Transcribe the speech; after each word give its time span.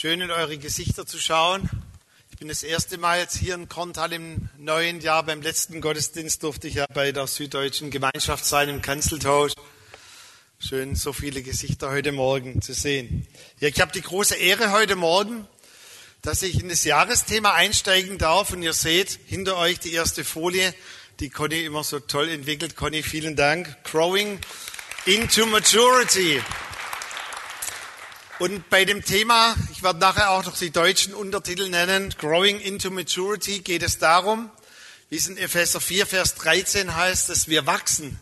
Schön 0.00 0.20
in 0.20 0.30
eure 0.30 0.58
Gesichter 0.58 1.06
zu 1.06 1.18
schauen. 1.18 1.68
Ich 2.30 2.38
bin 2.38 2.46
das 2.46 2.62
erste 2.62 2.98
Mal 2.98 3.18
jetzt 3.18 3.36
hier 3.36 3.56
in 3.56 3.68
Korntal 3.68 4.12
im 4.12 4.48
neuen 4.56 5.00
Jahr. 5.00 5.24
Beim 5.24 5.42
letzten 5.42 5.80
Gottesdienst 5.80 6.40
durfte 6.44 6.68
ich 6.68 6.74
ja 6.74 6.86
bei 6.94 7.10
der 7.10 7.26
Süddeutschen 7.26 7.90
Gemeinschaft 7.90 8.44
sein 8.44 8.68
im 8.68 8.80
Kanzeltausch. 8.80 9.54
Schön, 10.60 10.94
so 10.94 11.12
viele 11.12 11.42
Gesichter 11.42 11.90
heute 11.90 12.12
Morgen 12.12 12.62
zu 12.62 12.74
sehen. 12.74 13.26
Ja, 13.58 13.66
ich 13.66 13.80
habe 13.80 13.90
die 13.90 14.02
große 14.02 14.36
Ehre 14.36 14.70
heute 14.70 14.94
Morgen, 14.94 15.48
dass 16.22 16.42
ich 16.42 16.60
in 16.60 16.68
das 16.68 16.84
Jahresthema 16.84 17.54
einsteigen 17.54 18.18
darf. 18.18 18.52
Und 18.52 18.62
ihr 18.62 18.74
seht 18.74 19.18
hinter 19.26 19.56
euch 19.56 19.80
die 19.80 19.94
erste 19.94 20.22
Folie, 20.22 20.72
die 21.18 21.28
Conny 21.28 21.64
immer 21.64 21.82
so 21.82 21.98
toll 21.98 22.28
entwickelt. 22.28 22.76
Conny, 22.76 23.02
vielen 23.02 23.34
Dank. 23.34 23.82
Growing 23.82 24.38
into 25.06 25.44
Maturity. 25.46 26.40
Und 28.38 28.70
bei 28.70 28.84
dem 28.84 29.04
Thema, 29.04 29.56
ich 29.72 29.82
werde 29.82 29.98
nachher 29.98 30.30
auch 30.30 30.44
noch 30.44 30.56
die 30.56 30.70
deutschen 30.70 31.12
Untertitel 31.12 31.68
nennen, 31.68 32.14
Growing 32.18 32.60
into 32.60 32.88
Maturity, 32.88 33.58
geht 33.58 33.82
es 33.82 33.98
darum, 33.98 34.48
wie 35.10 35.16
es 35.16 35.26
in 35.26 35.36
Epheser 35.36 35.80
4, 35.80 36.06
Vers 36.06 36.36
13 36.36 36.94
heißt, 36.94 37.28
dass 37.30 37.48
wir 37.48 37.66
wachsen. 37.66 38.20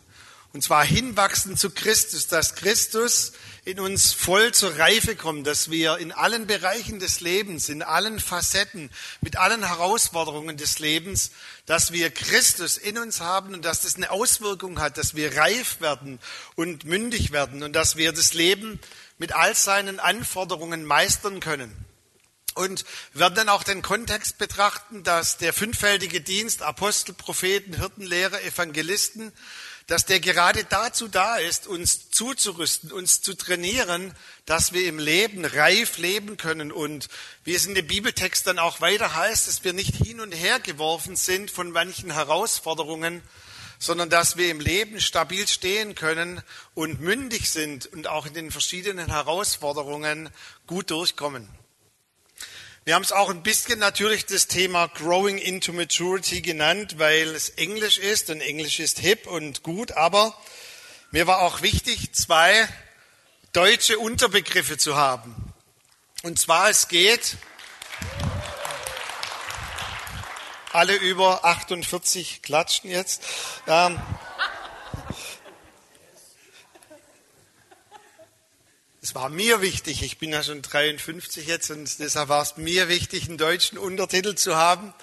Und 0.53 0.63
zwar 0.63 0.83
hinwachsen 0.83 1.55
zu 1.55 1.69
Christus, 1.69 2.25
dass 2.25 2.55
Christus 2.55 3.33
in 3.63 3.79
uns 3.79 4.13
voll 4.13 4.53
zur 4.53 4.79
Reife 4.79 5.15
kommt, 5.15 5.45
dass 5.45 5.69
wir 5.69 5.99
in 5.99 6.11
allen 6.11 6.47
Bereichen 6.47 6.97
des 6.97 7.19
Lebens, 7.19 7.69
in 7.69 7.83
allen 7.83 8.19
Facetten, 8.19 8.89
mit 9.21 9.37
allen 9.37 9.67
Herausforderungen 9.67 10.57
des 10.57 10.79
Lebens, 10.79 11.29
dass 11.67 11.91
wir 11.91 12.09
Christus 12.09 12.77
in 12.77 12.97
uns 12.97 13.19
haben 13.19 13.53
und 13.53 13.65
dass 13.65 13.81
das 13.81 13.97
eine 13.97 14.09
Auswirkung 14.09 14.79
hat, 14.79 14.97
dass 14.97 15.13
wir 15.13 15.37
reif 15.37 15.79
werden 15.79 16.17
und 16.55 16.85
mündig 16.85 17.31
werden 17.31 17.61
und 17.61 17.73
dass 17.73 17.97
wir 17.97 18.11
das 18.13 18.33
Leben 18.33 18.79
mit 19.17 19.33
all 19.33 19.55
seinen 19.55 19.99
Anforderungen 19.99 20.85
meistern 20.85 21.39
können. 21.39 21.73
Und 22.53 22.85
wir 23.13 23.21
werden 23.21 23.35
dann 23.35 23.49
auch 23.49 23.63
den 23.63 23.83
Kontext 23.83 24.39
betrachten, 24.39 25.03
dass 25.03 25.37
der 25.37 25.53
fünffältige 25.53 26.21
Dienst 26.21 26.63
Apostel, 26.63 27.13
Propheten, 27.13 27.75
Hirten, 27.75 28.03
Lehrer, 28.03 28.41
Evangelisten, 28.41 29.31
dass 29.85 30.05
der 30.05 30.19
gerade 30.19 30.65
dazu 30.65 31.07
da 31.07 31.37
ist, 31.37 31.67
uns 31.67 32.09
zuzurüsten, 32.09 32.91
uns 32.91 33.21
zu 33.21 33.35
trainieren, 33.35 34.13
dass 34.45 34.73
wir 34.73 34.85
im 34.85 34.99
Leben 34.99 35.45
reif 35.45 35.97
leben 35.97 36.35
können 36.35 36.71
und 36.71 37.07
wie 37.45 37.55
es 37.55 37.65
in 37.65 37.75
dem 37.75 37.87
Bibeltext 37.87 38.47
dann 38.47 38.59
auch 38.59 38.81
weiter 38.81 39.15
heißt, 39.15 39.47
dass 39.47 39.63
wir 39.63 39.71
nicht 39.71 39.95
hin 39.95 40.19
und 40.19 40.33
her 40.33 40.59
geworfen 40.59 41.15
sind 41.15 41.51
von 41.51 41.71
manchen 41.71 42.11
Herausforderungen, 42.11 43.21
sondern 43.79 44.09
dass 44.09 44.37
wir 44.37 44.49
im 44.49 44.59
Leben 44.59 44.99
stabil 44.99 45.47
stehen 45.47 45.95
können 45.95 46.41
und 46.73 47.01
mündig 47.01 47.49
sind 47.49 47.85
und 47.87 48.07
auch 48.07 48.25
in 48.25 48.33
den 48.33 48.51
verschiedenen 48.51 49.07
Herausforderungen 49.07 50.29
gut 50.65 50.91
durchkommen. 50.91 51.47
Wir 52.85 52.95
haben 52.95 53.03
es 53.03 53.11
auch 53.11 53.29
ein 53.29 53.43
bisschen 53.43 53.79
natürlich 53.79 54.25
das 54.25 54.47
Thema 54.47 54.87
Growing 54.87 55.37
into 55.37 55.73
Maturity 55.73 56.41
genannt, 56.41 56.97
weil 56.97 57.35
es 57.35 57.49
Englisch 57.49 57.97
ist 57.97 58.29
und 58.29 58.39
Englisch 58.39 58.79
ist 58.79 58.99
hip 58.99 59.27
und 59.27 59.61
gut, 59.61 59.91
aber 59.91 60.39
mir 61.11 61.27
war 61.27 61.41
auch 61.41 61.61
wichtig, 61.61 62.13
zwei 62.13 62.67
deutsche 63.51 63.99
Unterbegriffe 63.99 64.77
zu 64.77 64.95
haben. 64.95 65.35
Und 66.23 66.39
zwar 66.39 66.69
es 66.69 66.87
geht 66.87 67.37
alle 70.77 70.95
über 70.95 71.43
48 71.43 72.43
klatschen 72.43 72.91
jetzt. 72.91 73.23
Ähm, 73.65 73.99
es 79.01 79.15
war 79.15 79.29
mir 79.29 79.61
wichtig, 79.61 80.03
ich 80.03 80.19
bin 80.19 80.29
ja 80.29 80.43
schon 80.43 80.61
53 80.61 81.47
jetzt 81.47 81.71
und 81.71 81.97
deshalb 81.97 82.29
war 82.29 82.43
es 82.43 82.57
mir 82.57 82.89
wichtig, 82.89 83.27
einen 83.27 83.39
deutschen 83.39 83.79
Untertitel 83.79 84.35
zu 84.35 84.55
haben. 84.55 84.93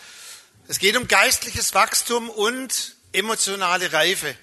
Es 0.68 0.78
geht 0.78 0.96
um 0.96 1.08
geistliches 1.08 1.74
Wachstum 1.74 2.30
und 2.30 2.94
emotionale 3.12 3.92
Reife. 3.92 4.36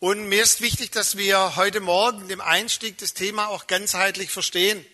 Und 0.00 0.28
mir 0.28 0.42
ist 0.42 0.60
wichtig, 0.60 0.90
dass 0.90 1.16
wir 1.16 1.54
heute 1.54 1.78
Morgen 1.78 2.28
im 2.30 2.40
Einstieg 2.40 2.98
das 2.98 3.14
Thema 3.14 3.46
auch 3.46 3.68
ganzheitlich 3.68 4.30
verstehen. 4.30 4.84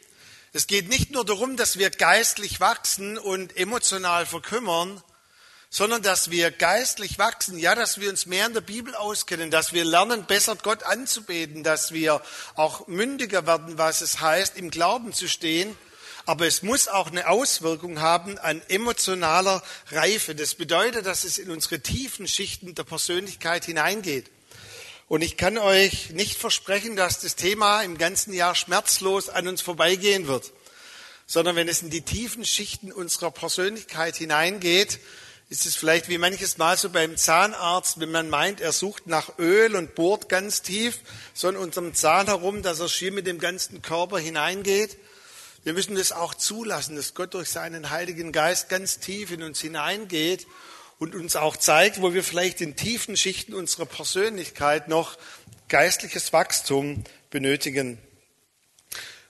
Es 0.53 0.67
geht 0.67 0.91
nicht 0.91 1.11
nur 1.11 1.25
darum, 1.25 1.57
dass 1.57 1.79
wir 1.79 1.89
geistlich 1.89 2.61
wachsen 2.61 3.17
und 3.17 3.57
emotional 3.57 4.27
verkümmern, 4.27 5.03
sondern 5.71 6.03
dass 6.03 6.31
wir 6.31 6.51
geistlich 6.51 7.19
wachsen, 7.19 7.59
ja, 7.59 7.75
dass 7.75 8.01
wir 8.01 8.09
uns 8.09 8.27
mehr 8.27 8.47
in 8.47 8.55
der 8.55 8.63
Bibel 8.63 8.95
auskennen, 8.95 9.51
dass 9.51 9.73
wir 9.73 9.85
lernen, 9.85 10.25
besser 10.25 10.57
Gott 10.57 10.83
anzubeten, 10.83 11.63
dass 11.63 11.93
wir 11.93 12.23
auch 12.55 12.87
mündiger 12.89 13.47
werden, 13.47 13.77
was 13.77 14.01
es 14.01 14.21
heißt, 14.21 14.57
im 14.57 14.71
Glauben 14.71 15.13
zu 15.13 15.29
stehen. 15.29 15.77
Aber 16.25 16.47
es 16.47 16.63
muss 16.63 16.89
auch 16.89 17.11
eine 17.11 17.29
Auswirkung 17.29 18.01
haben 18.01 18.39
an 18.39 18.61
emotionaler 18.69 19.63
Reife. 19.91 20.35
Das 20.35 20.55
bedeutet, 20.55 21.07
dass 21.07 21.25
es 21.25 21.39
in 21.39 21.51
unsere 21.51 21.81
tiefen 21.81 22.29
Schichten 22.29 22.75
der 22.75 22.85
Persönlichkeit 22.85 23.65
hineingeht. 23.65 24.31
Und 25.07 25.23
ich 25.23 25.39
kann 25.39 25.57
euch 25.57 26.11
nicht 26.11 26.37
versprechen, 26.37 26.97
dass 26.97 27.21
das 27.21 27.35
Thema 27.35 27.81
im 27.83 27.97
ganzen 27.97 28.35
Jahr 28.35 28.55
schmerzlos 28.55 29.31
an 29.31 29.49
uns 29.49 29.63
vorbeigehen 29.63 30.27
wird, 30.27 30.53
sondern 31.27 31.57
wenn 31.57 31.67
es 31.67 31.81
in 31.81 31.89
die 31.89 32.03
tiefen 32.03 32.45
Schichten 32.45 32.93
unserer 32.93 33.31
Persönlichkeit 33.31 34.17
hineingeht, 34.17 35.01
ist 35.51 35.65
es 35.65 35.77
vielleicht 35.77 36.11
wie 36.11 36.19
manches 36.19 36.59
Mal 36.59 36.77
so 36.77 36.91
beim 36.91 37.17
Zahnarzt, 37.17 38.01
wenn 38.01 38.11
man 38.11 38.29
meint, 38.29 38.61
er 38.61 38.73
sucht 38.73 39.07
nach 39.07 39.39
Öl 39.39 39.77
und 39.77 39.95
bohrt 39.95 40.29
ganz 40.29 40.61
tief 40.61 41.01
so 41.33 41.49
in 41.49 41.57
unserem 41.57 41.95
Zahn 41.95 42.27
herum, 42.27 42.63
dass 42.63 42.81
er 42.81 42.89
schier 42.89 43.13
mit 43.13 43.27
dem 43.27 43.39
ganzen 43.39 43.81
Körper 43.81 44.19
hineingeht. 44.19 44.99
Wir 45.65 45.73
müssen 45.73 45.97
das 45.97 46.13
auch 46.13 46.35
zulassen, 46.35 46.97
dass 46.97 47.15
Gott 47.15 47.33
durch 47.33 47.49
seinen 47.49 47.89
Heiligen 47.89 48.31
Geist 48.31 48.69
ganz 48.69 48.99
tief 48.99 49.33
in 49.33 49.43
uns 49.43 49.61
hineingeht 49.61 50.47
und 50.99 51.15
uns 51.15 51.35
auch 51.35 51.57
zeigt, 51.57 52.03
wo 52.03 52.13
wir 52.13 52.23
vielleicht 52.23 52.61
in 52.61 52.77
tiefen 52.77 53.17
Schichten 53.17 53.55
unserer 53.55 53.87
Persönlichkeit 53.87 54.89
noch 54.89 55.17
geistliches 55.69 56.33
Wachstum 56.35 57.05
benötigen. 57.31 57.99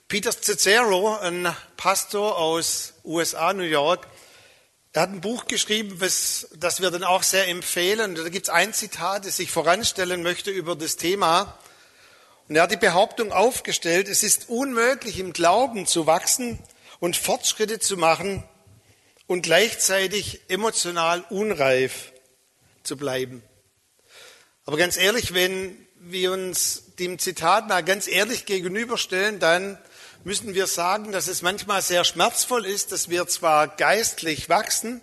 Peter 0.09 0.31
Cicero, 0.31 1.17
ein 1.17 1.55
Pastor 1.77 2.37
aus 2.37 2.93
USA, 3.05 3.53
New 3.53 3.63
York, 3.63 4.07
er 4.99 5.03
hat 5.03 5.11
ein 5.11 5.21
Buch 5.21 5.45
geschrieben, 5.47 5.97
das 5.97 6.81
wir 6.81 6.91
dann 6.91 7.05
auch 7.05 7.23
sehr 7.23 7.47
empfehlen. 7.47 8.15
Da 8.15 8.27
gibt 8.27 8.47
es 8.47 8.53
ein 8.53 8.73
Zitat, 8.73 9.25
das 9.25 9.39
ich 9.39 9.49
voranstellen 9.49 10.21
möchte 10.23 10.51
über 10.51 10.75
das 10.75 10.97
Thema. 10.97 11.57
Und 12.49 12.57
er 12.57 12.63
hat 12.63 12.71
die 12.71 12.75
Behauptung 12.75 13.31
aufgestellt, 13.31 14.09
es 14.09 14.23
ist 14.23 14.49
unmöglich, 14.49 15.17
im 15.17 15.31
Glauben 15.31 15.87
zu 15.87 16.05
wachsen 16.05 16.59
und 16.99 17.15
Fortschritte 17.15 17.79
zu 17.79 17.95
machen 17.95 18.43
und 19.25 19.43
gleichzeitig 19.43 20.41
emotional 20.49 21.23
unreif 21.29 22.11
zu 22.83 22.97
bleiben. 22.97 23.41
Aber 24.65 24.75
ganz 24.75 24.97
ehrlich, 24.97 25.33
wenn 25.33 25.77
wir 25.95 26.33
uns 26.33 26.95
dem 26.99 27.19
Zitat 27.19 27.69
mal 27.69 27.85
ganz 27.85 28.09
ehrlich 28.09 28.45
gegenüberstellen, 28.45 29.39
dann 29.39 29.77
müssen 30.23 30.53
wir 30.53 30.67
sagen, 30.67 31.11
dass 31.11 31.27
es 31.27 31.41
manchmal 31.41 31.81
sehr 31.81 32.03
schmerzvoll 32.03 32.65
ist, 32.65 32.91
dass 32.91 33.09
wir 33.09 33.27
zwar 33.27 33.67
geistlich 33.67 34.49
wachsen 34.49 35.01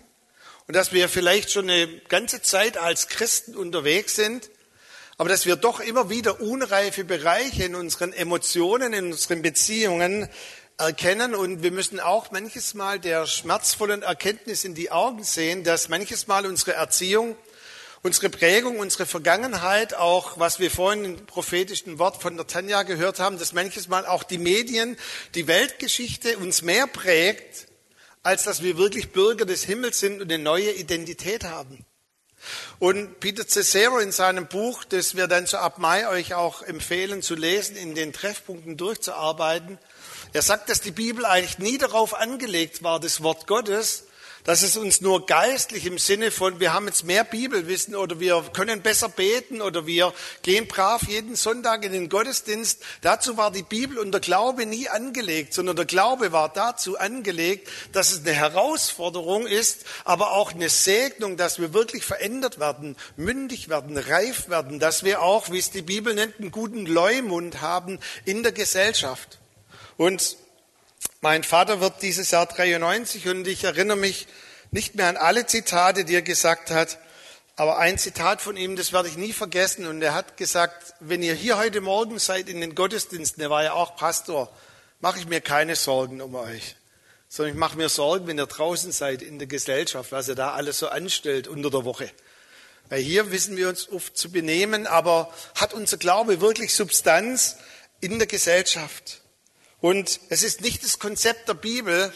und 0.67 0.75
dass 0.75 0.93
wir 0.93 1.09
vielleicht 1.09 1.51
schon 1.51 1.69
eine 1.69 1.87
ganze 2.07 2.41
Zeit 2.41 2.77
als 2.77 3.07
Christen 3.07 3.55
unterwegs 3.55 4.15
sind, 4.15 4.49
aber 5.17 5.29
dass 5.29 5.47
wir 5.47 5.55
doch 5.55 5.79
immer 5.79 6.11
wieder 6.11 6.41
unreife 6.41 7.03
Bereiche 7.03 7.63
in 7.63 7.73
unseren 7.73 8.13
Emotionen, 8.13 8.93
in 8.93 9.07
unseren 9.07 9.41
Beziehungen 9.41 10.29
erkennen. 10.77 11.33
Und 11.33 11.63
wir 11.63 11.71
müssen 11.71 11.99
auch 11.99 12.29
manches 12.29 12.75
Mal 12.75 12.99
der 12.99 13.25
schmerzvollen 13.25 14.03
Erkenntnis 14.03 14.63
in 14.63 14.75
die 14.75 14.91
Augen 14.91 15.23
sehen, 15.23 15.63
dass 15.63 15.89
manches 15.89 16.27
Mal 16.27 16.45
unsere 16.45 16.73
Erziehung 16.73 17.35
Unsere 18.07 18.29
Prägung, 18.29 18.79
unsere 18.79 19.05
Vergangenheit, 19.05 19.93
auch 19.93 20.39
was 20.39 20.59
wir 20.59 20.71
vorhin 20.71 21.03
im 21.03 21.25
prophetischen 21.25 21.99
Wort 21.99 22.21
von 22.21 22.37
der 22.37 22.47
Tanja 22.47 22.83
gehört 22.83 23.19
haben, 23.19 23.37
dass 23.37 23.51
manches 23.51 23.89
Mal 23.89 24.05
auch 24.05 24.23
die 24.23 24.37
Medien, 24.37 24.95
die 25.35 25.45
Weltgeschichte 25.47 26.37
uns 26.37 26.61
mehr 26.61 26.87
prägt, 26.87 27.67
als 28.23 28.43
dass 28.43 28.63
wir 28.63 28.77
wirklich 28.77 29.11
Bürger 29.11 29.43
des 29.43 29.65
Himmels 29.65 29.99
sind 29.99 30.21
und 30.21 30.31
eine 30.31 30.41
neue 30.41 30.71
Identität 30.71 31.43
haben. 31.43 31.85
Und 32.79 33.19
Peter 33.19 33.45
Cicero 33.45 33.99
in 33.99 34.13
seinem 34.13 34.47
Buch, 34.47 34.85
das 34.85 35.17
wir 35.17 35.27
dann 35.27 35.45
so 35.45 35.57
ab 35.57 35.77
Mai 35.77 36.07
euch 36.07 36.33
auch 36.33 36.61
empfehlen 36.61 37.21
zu 37.21 37.35
lesen, 37.35 37.75
in 37.75 37.93
den 37.93 38.13
Treffpunkten 38.13 38.77
durchzuarbeiten, 38.77 39.79
er 40.31 40.43
sagt, 40.43 40.69
dass 40.69 40.79
die 40.79 40.91
Bibel 40.91 41.25
eigentlich 41.25 41.59
nie 41.59 41.77
darauf 41.77 42.13
angelegt 42.13 42.83
war, 42.83 43.01
das 43.01 43.21
Wort 43.21 43.47
Gottes, 43.47 44.06
dass 44.47 44.61
es 44.61 44.77
uns 44.77 45.01
nur 45.01 45.25
geistlich 45.25 45.85
im 45.85 45.97
Sinne 45.97 46.31
von, 46.31 46.61
wir 46.61 46.73
haben 46.73 46.87
jetzt 46.87 47.03
mehr 47.03 47.25
Bibelwissen 47.25 47.95
oder 47.95 48.21
wir 48.21 48.45
können 48.53 48.81
besser 48.81 49.09
beten 49.09 49.61
oder 49.61 49.85
wir 49.85 50.13
gehen 50.41 50.69
brav 50.69 51.03
jeden 51.09 51.35
Sonntag 51.35 51.83
in 51.83 51.91
den 51.91 52.07
Gottesdienst. 52.07 52.81
Dazu 53.01 53.35
war 53.35 53.51
die 53.51 53.63
Bibel 53.63 53.97
und 53.97 54.13
der 54.13 54.21
Glaube 54.21 54.65
nie 54.65 54.87
angelegt, 54.87 55.53
sondern 55.53 55.75
der 55.75 55.83
Glaube 55.83 56.31
war 56.31 56.47
dazu 56.47 56.97
angelegt, 56.97 57.67
dass 57.91 58.13
es 58.13 58.21
eine 58.21 58.31
Herausforderung 58.31 59.47
ist, 59.47 59.83
aber 60.05 60.31
auch 60.31 60.53
eine 60.53 60.69
Segnung, 60.69 61.35
dass 61.35 61.59
wir 61.59 61.73
wirklich 61.73 62.05
verändert 62.05 62.57
werden, 62.57 62.95
mündig 63.17 63.67
werden, 63.67 63.97
reif 63.97 64.47
werden, 64.47 64.79
dass 64.79 65.03
wir 65.03 65.21
auch, 65.23 65.51
wie 65.51 65.59
es 65.59 65.71
die 65.71 65.81
Bibel 65.81 66.13
nennt, 66.13 66.39
einen 66.39 66.51
guten 66.51 66.85
Leumund 66.85 67.59
haben 67.59 67.99
in 68.23 68.43
der 68.43 68.53
Gesellschaft. 68.53 69.39
Und 69.97 70.37
Mein 71.21 71.43
Vater 71.43 71.81
wird 71.81 72.01
dieses 72.01 72.31
Jahr 72.31 72.45
93 72.45 73.27
und 73.27 73.47
ich 73.47 73.63
erinnere 73.63 73.97
mich 73.97 74.27
nicht 74.71 74.95
mehr 74.95 75.07
an 75.07 75.17
alle 75.17 75.45
Zitate, 75.45 76.05
die 76.05 76.15
er 76.15 76.21
gesagt 76.21 76.71
hat, 76.71 76.99
aber 77.59 77.79
ein 77.79 77.97
Zitat 77.97 78.39
von 78.39 78.55
ihm, 78.55 78.75
das 78.75 78.93
werde 78.93 79.09
ich 79.09 79.17
nie 79.17 79.33
vergessen. 79.33 79.87
Und 79.87 80.01
er 80.03 80.13
hat 80.13 80.37
gesagt, 80.37 80.93
wenn 80.99 81.23
ihr 81.23 81.33
hier 81.33 81.57
heute 81.57 81.81
Morgen 81.81 82.19
seid 82.19 82.49
in 82.49 82.61
den 82.61 82.75
Gottesdiensten, 82.75 83.41
er 83.41 83.49
war 83.49 83.63
ja 83.63 83.73
auch 83.73 83.95
Pastor, 83.95 84.53
mache 84.99 85.17
ich 85.17 85.27
mir 85.27 85.41
keine 85.41 85.75
Sorgen 85.75 86.21
um 86.21 86.35
euch, 86.35 86.75
sondern 87.27 87.55
ich 87.55 87.59
mache 87.59 87.75
mir 87.75 87.89
Sorgen, 87.89 88.27
wenn 88.27 88.39
ihr 88.39 88.45
draußen 88.45 88.91
seid 88.91 89.23
in 89.23 89.39
der 89.39 89.47
Gesellschaft, 89.47 90.11
was 90.11 90.27
ihr 90.27 90.35
da 90.35 90.53
alles 90.53 90.77
so 90.77 90.87
anstellt 90.87 91.47
unter 91.47 91.71
der 91.71 91.83
Woche. 91.83 92.11
Weil 92.89 93.01
hier 93.01 93.31
wissen 93.31 93.57
wir 93.57 93.69
uns 93.69 93.89
oft 93.89 94.15
zu 94.15 94.31
benehmen, 94.31 94.85
aber 94.85 95.33
hat 95.55 95.73
unser 95.73 95.97
Glaube 95.97 96.41
wirklich 96.41 96.75
Substanz 96.75 97.57
in 98.01 98.19
der 98.19 98.27
Gesellschaft? 98.27 99.21
Und 99.79 100.19
es 100.29 100.43
ist 100.43 100.61
nicht 100.61 100.83
das 100.83 100.97
Konzept 100.97 101.47
der 101.47 101.53
Bibel, 101.53 102.11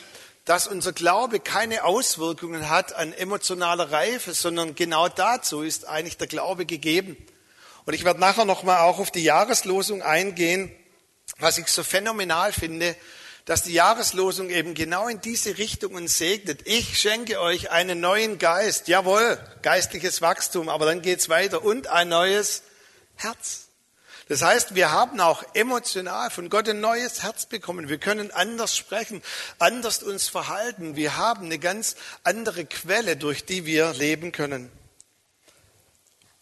dass 0.46 0.68
unser 0.68 0.94
Glaube 0.94 1.40
keine 1.40 1.84
Auswirkungen 1.84 2.70
hat 2.70 2.94
an 2.94 3.14
emotionaler 3.14 3.92
Reife, 3.92 4.34
sondern 4.34 4.74
genau 4.74 5.08
dazu 5.08 5.62
ist 5.62 5.88
eigentlich 5.88 6.18
der 6.18 6.28
Glaube 6.28 6.66
gegeben. 6.66 7.16
Und 7.86 7.94
ich 7.94 8.04
werde 8.04 8.20
nachher 8.20 8.46
nochmal 8.46 8.82
auch 8.82 9.00
auf 9.00 9.12
die 9.12 9.24
Jahreslosung 9.24 10.02
eingehen, 10.02 10.72
was 11.38 11.58
ich 11.58 11.68
so 11.68 11.84
phänomenal 11.84 12.52
finde, 12.52 12.96
dass 13.46 13.64
die 13.64 13.74
Jahreslosung 13.74 14.50
eben 14.50 14.74
genau 14.74 15.08
in 15.08 15.22
diese 15.22 15.58
Richtungen 15.58 16.08
segnet. 16.08 16.62
Ich 16.66 17.00
schenke 17.00 17.40
euch 17.40 17.72
einen 17.72 18.00
neuen 18.00 18.38
Geist. 18.38 18.88
Jawohl, 18.88 19.38
geistliches 19.62 20.22
Wachstum, 20.22 20.70
aber 20.70 20.86
dann 20.86 21.02
geht's 21.02 21.30
weiter. 21.30 21.64
Und 21.64 21.88
ein 21.88 22.10
neues 22.10 22.64
Herz. 23.16 23.71
Das 24.32 24.44
heißt, 24.44 24.76
wir 24.76 24.94
haben 24.94 25.20
auch 25.20 25.44
emotional 25.56 26.30
von 26.30 26.50
Gott 26.50 26.70
ein 26.70 26.80
neues 26.80 27.22
Herz 27.22 27.48
bekommen. 27.48 27.90
Wir 27.90 27.98
können 27.98 28.32
anders 28.32 28.78
sprechen, 28.78 29.22
anders 29.60 30.04
uns 30.04 30.30
verhalten. 30.30 30.96
Wir 30.96 31.18
haben 31.18 31.48
eine 31.48 31.60
ganz 31.60 31.98
andere 32.24 32.64
Quelle, 32.64 33.18
durch 33.18 33.44
die 33.44 33.66
wir 33.66 33.92
leben 33.92 34.32
können. 34.32 34.72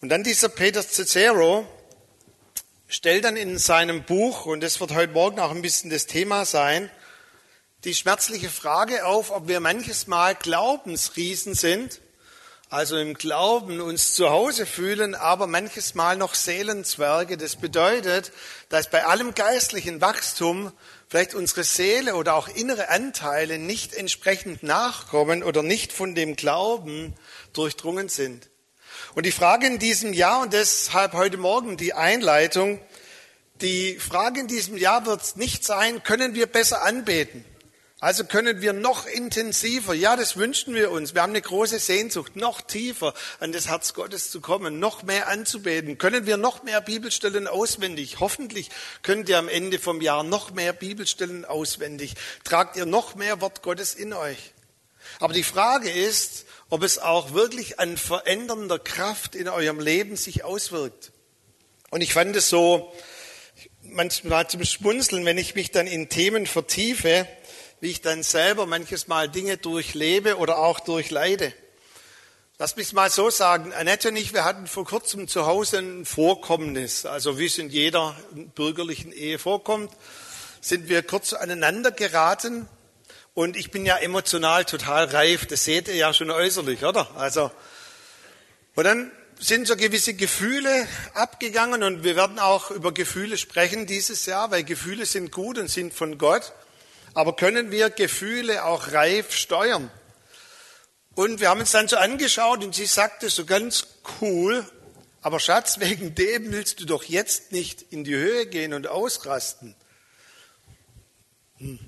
Und 0.02 0.10
dann 0.10 0.24
dieser 0.24 0.50
Peter 0.50 0.88
Cicero 0.88 1.68
stellt 2.88 3.24
dann 3.24 3.36
in 3.36 3.58
seinem 3.58 4.04
Buch, 4.04 4.46
und 4.46 4.62
das 4.62 4.80
wird 4.80 4.94
heute 4.94 5.14
Morgen 5.14 5.40
auch 5.40 5.50
ein 5.50 5.64
bisschen 5.64 5.90
das 5.90 6.06
Thema 6.06 6.46
sein, 6.46 6.92
die 7.86 7.96
schmerzliche 7.96 8.50
Frage 8.50 9.04
auf, 9.08 9.32
ob 9.32 9.48
wir 9.48 9.62
manches 9.62 10.06
Mal 10.06 10.36
Glaubensriesen 10.36 11.56
sind 11.56 12.02
also 12.70 12.98
im 12.98 13.16
Glauben 13.16 13.82
uns 13.82 14.14
zu 14.14 14.30
Hause 14.30 14.68
fühlen, 14.68 15.16
aber 15.16 15.48
manches 15.48 15.96
Mal 15.96 16.18
noch 16.18 16.36
Seelenzwerge. 16.36 17.36
Das 17.36 17.56
bedeutet, 17.56 18.32
dass 18.70 18.92
bei 18.92 19.06
allem 19.06 19.34
geistlichen 19.34 20.02
Wachstum 20.02 20.72
vielleicht 21.08 21.34
unsere 21.34 21.64
Seele 21.64 22.14
oder 22.14 22.36
auch 22.36 22.48
innere 22.48 22.90
Anteile 22.90 23.58
nicht 23.58 23.96
entsprechend 23.96 24.62
nachkommen 24.62 25.42
oder 25.42 25.64
nicht 25.64 25.92
von 25.92 26.14
dem 26.14 26.36
Glauben 26.36 27.16
durchdrungen 27.54 28.08
sind. 28.08 28.50
Und 29.16 29.26
die 29.26 29.32
Frage 29.32 29.66
in 29.66 29.80
diesem 29.80 30.14
Jahr, 30.14 30.42
und 30.42 30.54
deshalb 30.54 31.14
heute 31.14 31.38
Morgen 31.38 31.76
die 31.76 31.94
Einleitung, 31.94 32.80
die 33.62 33.96
Frage 33.96 34.42
in 34.42 34.48
diesem 34.48 34.78
Jahr 34.78 35.08
wird 35.08 35.38
nicht 35.38 35.66
sein, 35.66 36.04
können 36.04 36.36
wir 36.36 36.46
besser 36.46 36.84
anbeten? 36.84 37.44
Also 38.02 38.24
können 38.24 38.62
wir 38.62 38.72
noch 38.72 39.06
intensiver, 39.08 39.94
ja, 39.94 40.16
das 40.16 40.38
wünschen 40.38 40.74
wir 40.74 40.90
uns. 40.90 41.14
Wir 41.14 41.22
haben 41.22 41.32
eine 41.32 41.42
große 41.42 41.80
Sehnsucht, 41.80 42.38
noch 42.38 42.62
tiefer 42.62 43.14
an 43.42 43.52
das 43.52 43.68
Herz 43.68 43.94
Gottes 43.94 44.32
zu 44.32 44.40
kommen, 44.40 44.80
noch 44.80 45.04
mehr 45.04 45.28
anzubeten. 45.28 45.98
Können 45.98 46.26
wir 46.26 46.38
noch 46.38 46.64
mehr 46.64 46.80
Bibelstellen 46.80 47.46
auswendig? 47.46 48.22
Hoffentlich 48.22 48.70
könnt 49.02 49.28
ihr 49.28 49.38
am 49.38 49.50
Ende 49.50 49.80
vom 49.80 50.00
Jahr 50.00 50.24
noch 50.24 50.52
mehr 50.52 50.72
Bibelstellen 50.72 51.44
auswendig. 51.44 52.14
Tragt 52.46 52.78
ihr 52.78 52.86
noch 52.86 53.16
mehr 53.16 53.42
Wort 53.42 53.64
Gottes 53.64 53.96
in 53.96 54.14
euch. 54.14 54.54
Aber 55.20 55.34
die 55.34 55.44
Frage 55.44 55.92
ist, 55.92 56.46
ob 56.70 56.84
es 56.84 57.00
auch 57.00 57.34
wirklich 57.34 57.82
an 57.82 57.98
verändernder 57.98 58.80
Kraft 58.80 59.36
in 59.36 59.50
eurem 59.50 59.82
Leben 59.82 60.16
sich 60.16 60.46
auswirkt. 60.46 61.12
Und 61.90 62.00
ich 62.00 62.14
fand 62.14 62.34
es 62.38 62.48
so 62.48 62.94
manchmal 63.82 64.48
zum 64.48 64.64
Schmunzeln, 64.64 65.26
wenn 65.26 65.38
ich 65.38 65.56
mich 65.56 65.72
dann 65.72 65.88
in 65.88 66.08
Themen 66.08 66.46
vertiefe, 66.46 67.28
wie 67.82 67.92
ich 67.92 68.02
dann 68.02 68.24
selber 68.24 68.66
manches 68.66 69.08
Mal 69.08 69.30
Dinge 69.30 69.58
durchlebe 69.58 70.38
oder 70.38 70.60
auch 70.60 70.80
durchleide. 70.80 71.54
Lass 72.58 72.76
mich 72.76 72.92
mal 72.92 73.10
so 73.10 73.30
sagen, 73.30 73.72
Annette 73.74 74.10
und 74.10 74.18
ich, 74.18 74.34
wir 74.34 74.44
hatten 74.44 74.68
vor 74.68 74.84
kurzem 74.84 75.30
zu 75.30 75.46
Hause 75.46 75.78
ein 75.78 76.06
Vorkommnis, 76.06 77.06
also 77.06 77.40
wie 77.40 77.46
es 77.46 77.58
in 77.58 77.70
jeder 77.70 78.18
bürgerlichen 78.56 79.14
Ehe 79.14 79.40
vorkommt, 79.40 79.94
sind 80.60 80.90
wir 80.90 81.02
kurz 81.04 81.32
aneinander 81.32 81.92
geraten 81.92 82.68
und 83.34 83.56
ich 83.56 83.72
bin 83.72 83.86
ja 83.86 83.96
emotional 83.96 84.66
total 84.66 85.06
reif, 85.06 85.46
das 85.46 85.64
seht 85.64 85.88
ihr 85.88 85.96
ja 85.96 86.14
schon 86.14 86.32
äußerlich, 86.32 86.84
oder? 86.84 87.10
Also, 87.16 87.50
und 88.76 88.84
dann 88.84 89.10
sind 89.40 89.66
so 89.66 89.78
gewisse 89.78 90.14
Gefühle 90.14 90.86
abgegangen 91.14 91.82
und 91.82 92.04
wir 92.04 92.18
werden 92.18 92.40
auch 92.40 92.72
über 92.72 92.92
Gefühle 92.92 93.38
sprechen 93.38 93.88
dieses 93.88 94.26
Jahr, 94.26 94.52
weil 94.52 94.66
Gefühle 94.66 95.06
sind 95.06 95.32
gut 95.32 95.58
und 95.58 95.70
sind 95.70 95.94
von 95.94 96.18
Gott. 96.18 96.52
Aber 97.14 97.36
können 97.36 97.72
wir 97.72 97.90
Gefühle 97.90 98.66
auch 98.66 98.92
reif 98.92 99.34
steuern? 99.34 99.92
Und 101.16 101.40
wir 101.42 101.50
haben 101.50 101.60
uns 101.60 101.72
dann 101.72 101.88
so 101.88 101.98
angeschaut 101.98 102.64
und 102.64 102.76
sie 102.76 102.86
sagte 102.86 103.30
so 103.30 103.46
ganz 103.46 103.88
cool, 104.22 104.66
aber 105.22 105.40
Schatz, 105.40 105.80
wegen 105.80 106.16
dem 106.16 106.52
willst 106.52 106.80
du 106.80 106.86
doch 106.86 107.04
jetzt 107.04 107.52
nicht 107.52 107.82
in 107.82 108.04
die 108.04 108.16
Höhe 108.16 108.46
gehen 108.46 108.74
und 108.74 108.88
ausrasten. 108.88 109.76
Hm. 111.58 111.80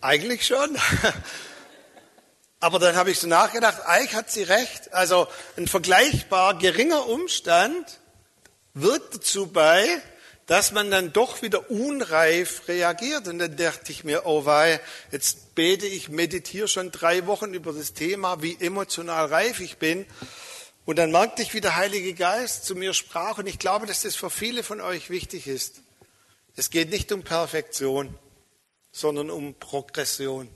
Eigentlich 0.00 0.46
schon. 0.46 0.78
Aber 2.60 2.80
dann 2.80 2.96
habe 2.96 3.10
ich 3.10 3.20
so 3.20 3.28
nachgedacht, 3.28 3.82
eigentlich 3.84 4.14
hat 4.14 4.30
sie 4.30 4.42
recht. 4.42 4.92
Also 4.92 5.28
ein 5.56 5.68
vergleichbar 5.68 6.58
geringer 6.58 7.06
Umstand 7.06 8.00
wirkt 8.74 9.14
dazu 9.14 9.46
bei, 9.46 10.02
dass 10.48 10.72
man 10.72 10.90
dann 10.90 11.12
doch 11.12 11.42
wieder 11.42 11.70
unreif 11.70 12.68
reagiert. 12.68 13.28
Und 13.28 13.38
dann 13.38 13.56
dachte 13.56 13.92
ich 13.92 14.02
mir, 14.02 14.22
oh 14.24 14.46
wei, 14.46 14.80
jetzt 15.12 15.54
bete 15.54 15.86
ich, 15.86 16.08
meditiere 16.08 16.68
schon 16.68 16.90
drei 16.90 17.26
Wochen 17.26 17.52
über 17.52 17.72
das 17.72 17.92
Thema, 17.92 18.42
wie 18.42 18.56
emotional 18.58 19.26
reif 19.26 19.60
ich 19.60 19.76
bin. 19.76 20.06
Und 20.86 20.96
dann 20.96 21.12
merkte 21.12 21.42
ich, 21.42 21.52
wie 21.52 21.60
der 21.60 21.76
Heilige 21.76 22.14
Geist 22.14 22.64
zu 22.64 22.74
mir 22.74 22.94
sprach. 22.94 23.36
Und 23.36 23.46
ich 23.46 23.58
glaube, 23.58 23.86
dass 23.86 24.02
das 24.02 24.16
für 24.16 24.30
viele 24.30 24.62
von 24.62 24.80
euch 24.80 25.10
wichtig 25.10 25.46
ist. 25.46 25.82
Es 26.56 26.70
geht 26.70 26.88
nicht 26.88 27.12
um 27.12 27.22
Perfektion, 27.22 28.18
sondern 28.90 29.28
um 29.28 29.54
Progression. 29.54 30.48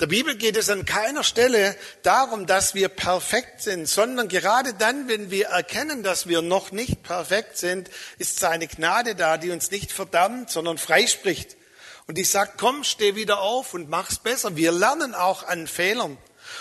Der 0.00 0.06
Bibel 0.06 0.36
geht 0.36 0.56
es 0.56 0.68
an 0.68 0.84
keiner 0.84 1.24
Stelle 1.24 1.74
darum, 2.02 2.46
dass 2.46 2.74
wir 2.74 2.88
perfekt 2.88 3.62
sind, 3.62 3.88
sondern 3.88 4.28
gerade 4.28 4.74
dann, 4.74 5.08
wenn 5.08 5.30
wir 5.30 5.46
erkennen, 5.46 6.02
dass 6.02 6.26
wir 6.26 6.42
noch 6.42 6.70
nicht 6.70 7.02
perfekt 7.02 7.56
sind, 7.56 7.90
ist 8.18 8.38
seine 8.38 8.66
Gnade 8.66 9.14
da, 9.14 9.38
die 9.38 9.50
uns 9.50 9.70
nicht 9.70 9.92
verdammt, 9.92 10.50
sondern 10.50 10.78
freispricht. 10.78 11.56
Und 12.06 12.18
die 12.18 12.24
sagt, 12.24 12.58
komm, 12.58 12.84
steh 12.84 13.16
wieder 13.16 13.40
auf 13.40 13.74
und 13.74 13.88
mach's 13.88 14.18
besser. 14.18 14.54
Wir 14.56 14.70
lernen 14.70 15.14
auch 15.14 15.42
an 15.42 15.66
Fehlern. 15.66 16.18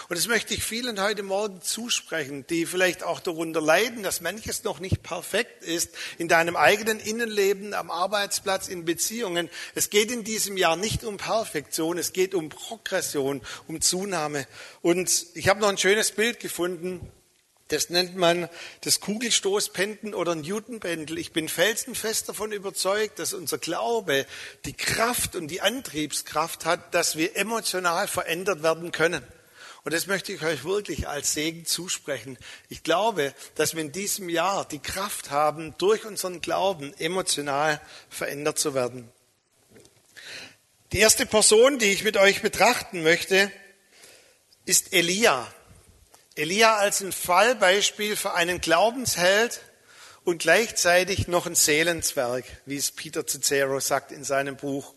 Und 0.10 0.18
das 0.18 0.28
möchte 0.28 0.54
ich 0.54 0.64
vielen 0.64 1.02
heute 1.02 1.24
Morgen 1.24 1.62
zusprechen, 1.62 2.46
die 2.48 2.66
vielleicht 2.66 3.04
auch 3.04 3.20
darunter 3.20 3.62
leiden, 3.62 4.04
dass 4.04 4.22
manches 4.22 4.64
noch 4.64 4.80
nicht 4.80 5.04
perfekt 5.04 5.64
ist 5.64 5.92
in 6.18 6.28
deinem 6.28 6.56
eigenen 6.56 7.00
Innenleben, 7.00 7.74
am 7.74 7.92
Arbeitsplatz, 7.92 8.68
in 8.68 8.86
Beziehungen. 8.86 9.50
Es 9.74 9.90
geht 9.90 10.12
in 10.12 10.24
diesem 10.24 10.58
Jahr 10.58 10.76
nicht 10.76 11.04
um 11.04 11.18
Perfektion, 11.18 11.98
es 11.98 12.14
geht 12.14 12.36
um 12.36 12.50
Progression, 12.50 13.42
um 13.68 13.82
Zunahme. 13.82 14.48
Und 14.82 15.28
ich 15.34 15.48
habe 15.48 15.60
noch 15.60 15.70
ein 15.70 15.78
schönes 15.78 16.12
Bild 16.12 16.40
gefunden. 16.40 17.12
Das 17.70 17.90
nennt 17.90 18.16
man 18.16 18.48
das 18.82 19.00
Kugelstoßpenden 19.00 20.14
oder 20.14 20.36
Newtonpendel. 20.36 21.18
Ich 21.18 21.32
bin 21.32 21.50
felsenfest 21.50 22.30
davon 22.30 22.52
überzeugt, 22.52 23.18
dass 23.18 23.34
unser 23.34 23.58
Glaube 23.58 24.28
die 24.66 24.74
Kraft 24.74 25.36
und 25.36 25.48
die 25.48 25.62
Antriebskraft 25.62 26.66
hat, 26.66 26.94
dass 26.94 27.16
wir 27.16 27.36
emotional 27.36 28.08
verändert 28.08 28.62
werden 28.62 28.92
können. 28.92 29.24
Und 29.86 29.94
das 29.94 30.08
möchte 30.08 30.34
ich 30.34 30.42
euch 30.42 30.64
wirklich 30.64 31.08
als 31.08 31.34
Segen 31.34 31.68
zusprechen. 31.68 32.40
Ich 32.70 32.82
glaube, 32.82 33.36
dass 33.54 33.76
wir 33.76 33.82
in 33.82 33.92
diesem 33.92 34.30
Jahr 34.30 34.68
die 34.68 34.80
Kraft 34.80 35.30
haben, 35.30 35.78
durch 35.78 36.06
unseren 36.06 36.42
Glauben 36.42 36.92
emotional 36.98 37.80
verändert 38.10 38.58
zu 38.58 38.74
werden. 38.74 39.08
Die 40.92 40.98
erste 40.98 41.28
Person, 41.28 41.78
die 41.78 41.92
ich 41.92 42.04
mit 42.04 42.18
euch 42.18 42.42
betrachten 42.42 43.04
möchte, 43.04 43.52
ist 44.66 44.92
Elia. 44.92 45.48
Elia 46.34 46.78
als 46.78 47.02
ein 47.02 47.12
Fallbeispiel 47.12 48.16
für 48.16 48.34
einen 48.34 48.62
Glaubensheld 48.62 49.62
und 50.24 50.40
gleichzeitig 50.40 51.28
noch 51.28 51.46
ein 51.46 51.54
Seelenzwerg, 51.54 52.44
wie 52.66 52.78
es 52.78 52.90
Peter 52.90 53.28
Cicero 53.28 53.80
sagt 53.80 54.12
in 54.12 54.24
seinem 54.24 54.56
Buch. 54.56 54.96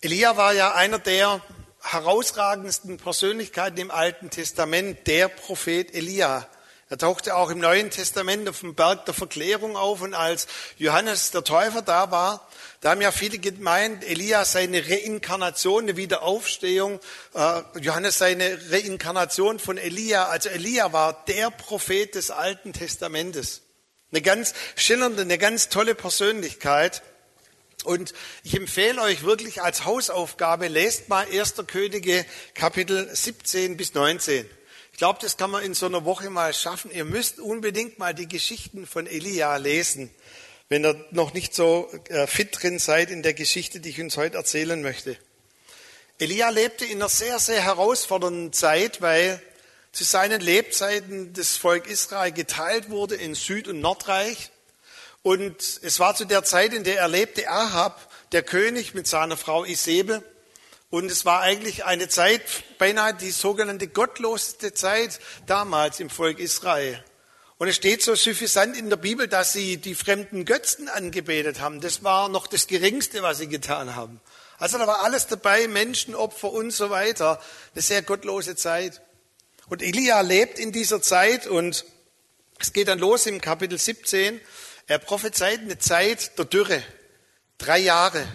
Elia 0.00 0.36
war 0.36 0.52
ja 0.52 0.74
einer 0.74 0.98
der 0.98 1.40
herausragendsten 1.82 2.96
Persönlichkeiten 2.96 3.78
im 3.78 3.90
Alten 3.90 4.30
Testament, 4.30 5.06
der 5.06 5.28
Prophet 5.28 5.94
Elia. 5.94 6.46
Er 6.88 6.98
tauchte 6.98 7.36
auch 7.36 7.50
im 7.50 7.58
Neuen 7.58 7.90
Testament 7.90 8.48
auf 8.48 8.60
dem 8.60 8.74
Berg 8.74 9.06
der 9.06 9.14
Verklärung 9.14 9.76
auf 9.76 10.02
und 10.02 10.14
als 10.14 10.46
Johannes 10.76 11.30
der 11.30 11.42
Täufer 11.42 11.82
da 11.82 12.10
war, 12.10 12.46
da 12.82 12.90
haben 12.90 13.00
ja 13.00 13.12
viele 13.12 13.38
gemeint, 13.38 14.02
Elia 14.02 14.44
sei 14.44 14.64
eine 14.64 14.84
Reinkarnation, 14.84 15.84
eine 15.84 15.96
Wiederaufstehung, 15.96 16.98
äh, 17.32 17.62
Johannes 17.80 18.18
sei 18.18 18.32
eine 18.32 18.58
Reinkarnation 18.70 19.60
von 19.60 19.78
Elia. 19.78 20.26
Also 20.26 20.48
Elia 20.48 20.92
war 20.92 21.24
der 21.28 21.52
Prophet 21.52 22.16
des 22.16 22.32
Alten 22.32 22.72
Testamentes. 22.72 23.62
Eine 24.10 24.20
ganz 24.20 24.52
schillernde, 24.74 25.22
eine 25.22 25.38
ganz 25.38 25.68
tolle 25.68 25.94
Persönlichkeit. 25.94 27.02
Und 27.84 28.12
ich 28.44 28.54
empfehle 28.54 29.00
euch 29.02 29.24
wirklich 29.24 29.62
als 29.62 29.84
Hausaufgabe, 29.84 30.68
lest 30.68 31.08
mal 31.08 31.26
1. 31.26 31.54
Könige 31.66 32.24
Kapitel 32.54 33.08
17 33.12 33.76
bis 33.76 33.94
19. 33.94 34.48
Ich 34.92 34.98
glaube, 34.98 35.18
das 35.20 35.36
kann 35.36 35.50
man 35.50 35.64
in 35.64 35.74
so 35.74 35.86
einer 35.86 36.04
Woche 36.04 36.30
mal 36.30 36.54
schaffen. 36.54 36.90
Ihr 36.92 37.04
müsst 37.04 37.40
unbedingt 37.40 37.98
mal 37.98 38.14
die 38.14 38.28
Geschichten 38.28 38.86
von 38.86 39.06
Elia 39.06 39.56
lesen, 39.56 40.10
wenn 40.68 40.84
ihr 40.84 41.04
noch 41.10 41.34
nicht 41.34 41.54
so 41.54 41.90
äh, 42.08 42.26
fit 42.26 42.50
drin 42.52 42.78
seid 42.78 43.10
in 43.10 43.22
der 43.22 43.34
Geschichte, 43.34 43.80
die 43.80 43.88
ich 43.88 44.00
uns 44.00 44.16
heute 44.16 44.36
erzählen 44.36 44.80
möchte. 44.80 45.16
Elia 46.18 46.50
lebte 46.50 46.84
in 46.84 46.98
einer 46.98 47.08
sehr, 47.08 47.40
sehr 47.40 47.62
herausfordernden 47.62 48.52
Zeit, 48.52 49.00
weil 49.00 49.42
zu 49.90 50.04
seinen 50.04 50.40
Lebzeiten 50.40 51.32
das 51.32 51.56
Volk 51.56 51.88
Israel 51.88 52.30
geteilt 52.30 52.90
wurde 52.90 53.16
in 53.16 53.34
Süd- 53.34 53.66
und 53.66 53.80
Nordreich. 53.80 54.50
Und 55.22 55.80
es 55.82 56.00
war 56.00 56.16
zu 56.16 56.24
der 56.24 56.42
Zeit, 56.42 56.72
in 56.74 56.82
der 56.82 56.98
er 56.98 57.08
lebte, 57.08 57.48
Ahab, 57.48 58.10
der 58.32 58.42
König 58.42 58.94
mit 58.94 59.06
seiner 59.06 59.36
Frau 59.36 59.64
Isabel. 59.64 60.22
Und 60.90 61.10
es 61.10 61.24
war 61.24 61.40
eigentlich 61.40 61.84
eine 61.84 62.08
Zeit, 62.08 62.42
beinahe 62.78 63.14
die 63.14 63.30
sogenannte 63.30 63.86
gottloseste 63.86 64.74
Zeit 64.74 65.20
damals 65.46 66.00
im 66.00 66.10
Volk 66.10 66.38
Israel. 66.38 67.02
Und 67.56 67.68
es 67.68 67.76
steht 67.76 68.02
so 68.02 68.16
suffisant 68.16 68.76
in 68.76 68.90
der 68.90 68.96
Bibel, 68.96 69.28
dass 69.28 69.52
sie 69.52 69.76
die 69.76 69.94
fremden 69.94 70.44
Götzen 70.44 70.88
angebetet 70.88 71.60
haben. 71.60 71.80
Das 71.80 72.02
war 72.02 72.28
noch 72.28 72.48
das 72.48 72.66
Geringste, 72.66 73.22
was 73.22 73.38
sie 73.38 73.46
getan 73.46 73.94
haben. 73.94 74.20
Also 74.58 74.78
da 74.78 74.86
war 74.88 75.04
alles 75.04 75.28
dabei, 75.28 75.68
Menschenopfer 75.68 76.52
und 76.52 76.72
so 76.72 76.90
weiter. 76.90 77.40
Eine 77.74 77.82
sehr 77.82 78.02
gottlose 78.02 78.56
Zeit. 78.56 79.00
Und 79.68 79.80
Elia 79.80 80.20
lebt 80.22 80.58
in 80.58 80.72
dieser 80.72 81.00
Zeit 81.00 81.46
und 81.46 81.84
es 82.58 82.72
geht 82.72 82.88
dann 82.88 82.98
los 82.98 83.26
im 83.26 83.40
Kapitel 83.40 83.78
17. 83.78 84.40
Er 84.86 84.98
prophezeit 84.98 85.60
eine 85.60 85.78
Zeit 85.78 86.38
der 86.38 86.44
Dürre. 86.44 86.82
Drei 87.58 87.78
Jahre 87.78 88.26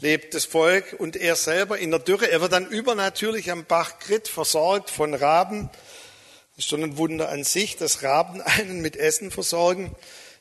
lebt 0.00 0.34
das 0.34 0.44
Volk 0.44 0.94
und 0.98 1.16
er 1.16 1.34
selber 1.34 1.78
in 1.78 1.90
der 1.90 2.00
Dürre. 2.00 2.30
Er 2.30 2.40
wird 2.40 2.52
dann 2.52 2.66
übernatürlich 2.66 3.50
am 3.50 3.64
Bach 3.64 3.98
Krit 3.98 4.28
versorgt 4.28 4.90
von 4.90 5.14
Raben. 5.14 5.70
Das 6.56 6.64
ist 6.64 6.68
schon 6.68 6.82
ein 6.82 6.98
Wunder 6.98 7.30
an 7.30 7.42
sich, 7.44 7.76
dass 7.76 8.02
Raben 8.02 8.42
einen 8.42 8.80
mit 8.80 8.96
Essen 8.96 9.30
versorgen. 9.30 9.94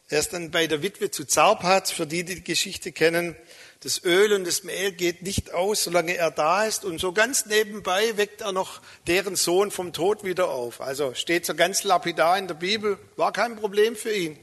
Er 0.10 0.20
ist 0.20 0.34
dann 0.34 0.51
bei 0.51 0.68
der 0.68 0.82
Witwe 0.82 1.12
zu 1.12 1.25
Zarpat, 1.25 1.89
für 1.89 2.08
die, 2.08 2.24
die 2.24 2.36
die 2.36 2.44
Geschichte 2.44 2.92
kennen. 2.92 3.36
Das 3.82 4.04
Öl 4.04 4.34
und 4.34 4.46
das 4.46 4.63
Mehl 4.63 4.92
geht 4.92 5.22
nicht 5.22 5.54
aus, 5.54 5.84
solange 5.84 6.16
er 6.16 6.32
da 6.32 6.66
ist. 6.66 6.84
Und 6.84 7.00
so 7.00 7.13
ganz 7.13 7.46
nebenbei 7.46 8.18
weckt 8.18 8.42
er 8.42 8.51
noch 8.51 8.82
deren 9.06 9.36
Sohn 9.36 9.70
vom 9.70 9.94
Tod 9.94 10.24
wieder 10.24 10.50
auf. 10.50 10.82
Also 10.82 11.13
steht 11.13 11.46
so 11.46 11.56
ganz 11.56 11.84
lapidar 11.84 12.38
in 12.38 12.48
der 12.48 12.56
Bibel, 12.56 12.98
war 13.16 13.32
kein 13.32 13.56
Problem 13.56 13.96
für 13.96 14.13
ihn. 14.13 14.39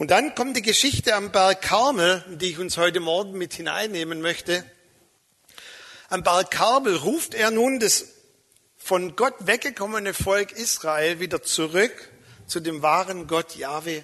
Und 0.00 0.10
dann 0.10 0.34
kommt 0.34 0.56
die 0.56 0.62
Geschichte 0.62 1.14
am 1.14 1.30
Berg 1.30 1.60
Karmel, 1.60 2.24
die 2.26 2.52
ich 2.52 2.58
uns 2.58 2.78
heute 2.78 3.00
Morgen 3.00 3.32
mit 3.32 3.52
hineinnehmen 3.52 4.22
möchte. 4.22 4.64
Am 6.08 6.22
Berg 6.22 6.50
Karmel 6.50 6.96
ruft 6.96 7.34
er 7.34 7.50
nun 7.50 7.80
das 7.80 8.06
von 8.78 9.14
Gott 9.14 9.34
weggekommene 9.40 10.14
Volk 10.14 10.52
Israel 10.52 11.20
wieder 11.20 11.42
zurück 11.42 11.92
zu 12.46 12.60
dem 12.60 12.80
wahren 12.80 13.26
Gott 13.26 13.56
Yahweh. 13.56 14.02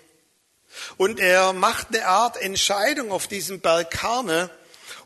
Und 0.99 1.19
er 1.19 1.55
macht 1.55 1.89
eine 1.89 2.07
Art 2.07 2.37
Entscheidung 2.37 3.11
auf 3.11 3.27
diesem 3.27 3.61
Berg 3.61 3.91
Karmel 3.91 4.51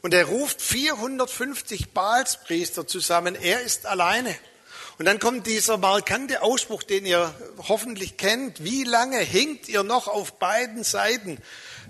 und 0.03 0.13
er 0.13 0.25
ruft 0.25 0.61
450 0.61 1.93
Baalspriester 1.93 2.85
zusammen. 2.85 3.37
Er 3.37 3.61
ist 3.61 3.87
alleine. 3.87 4.37
Und 5.01 5.07
dann 5.07 5.19
kommt 5.19 5.47
dieser 5.47 5.79
markante 5.79 6.43
Ausspruch, 6.43 6.83
den 6.83 7.07
ihr 7.07 7.35
hoffentlich 7.69 8.19
kennt. 8.19 8.63
Wie 8.63 8.85
lange 8.85 9.17
hinkt 9.17 9.67
ihr 9.67 9.83
noch 9.83 10.09
auf 10.09 10.39
beiden 10.39 10.85
Seiten? 10.85 11.39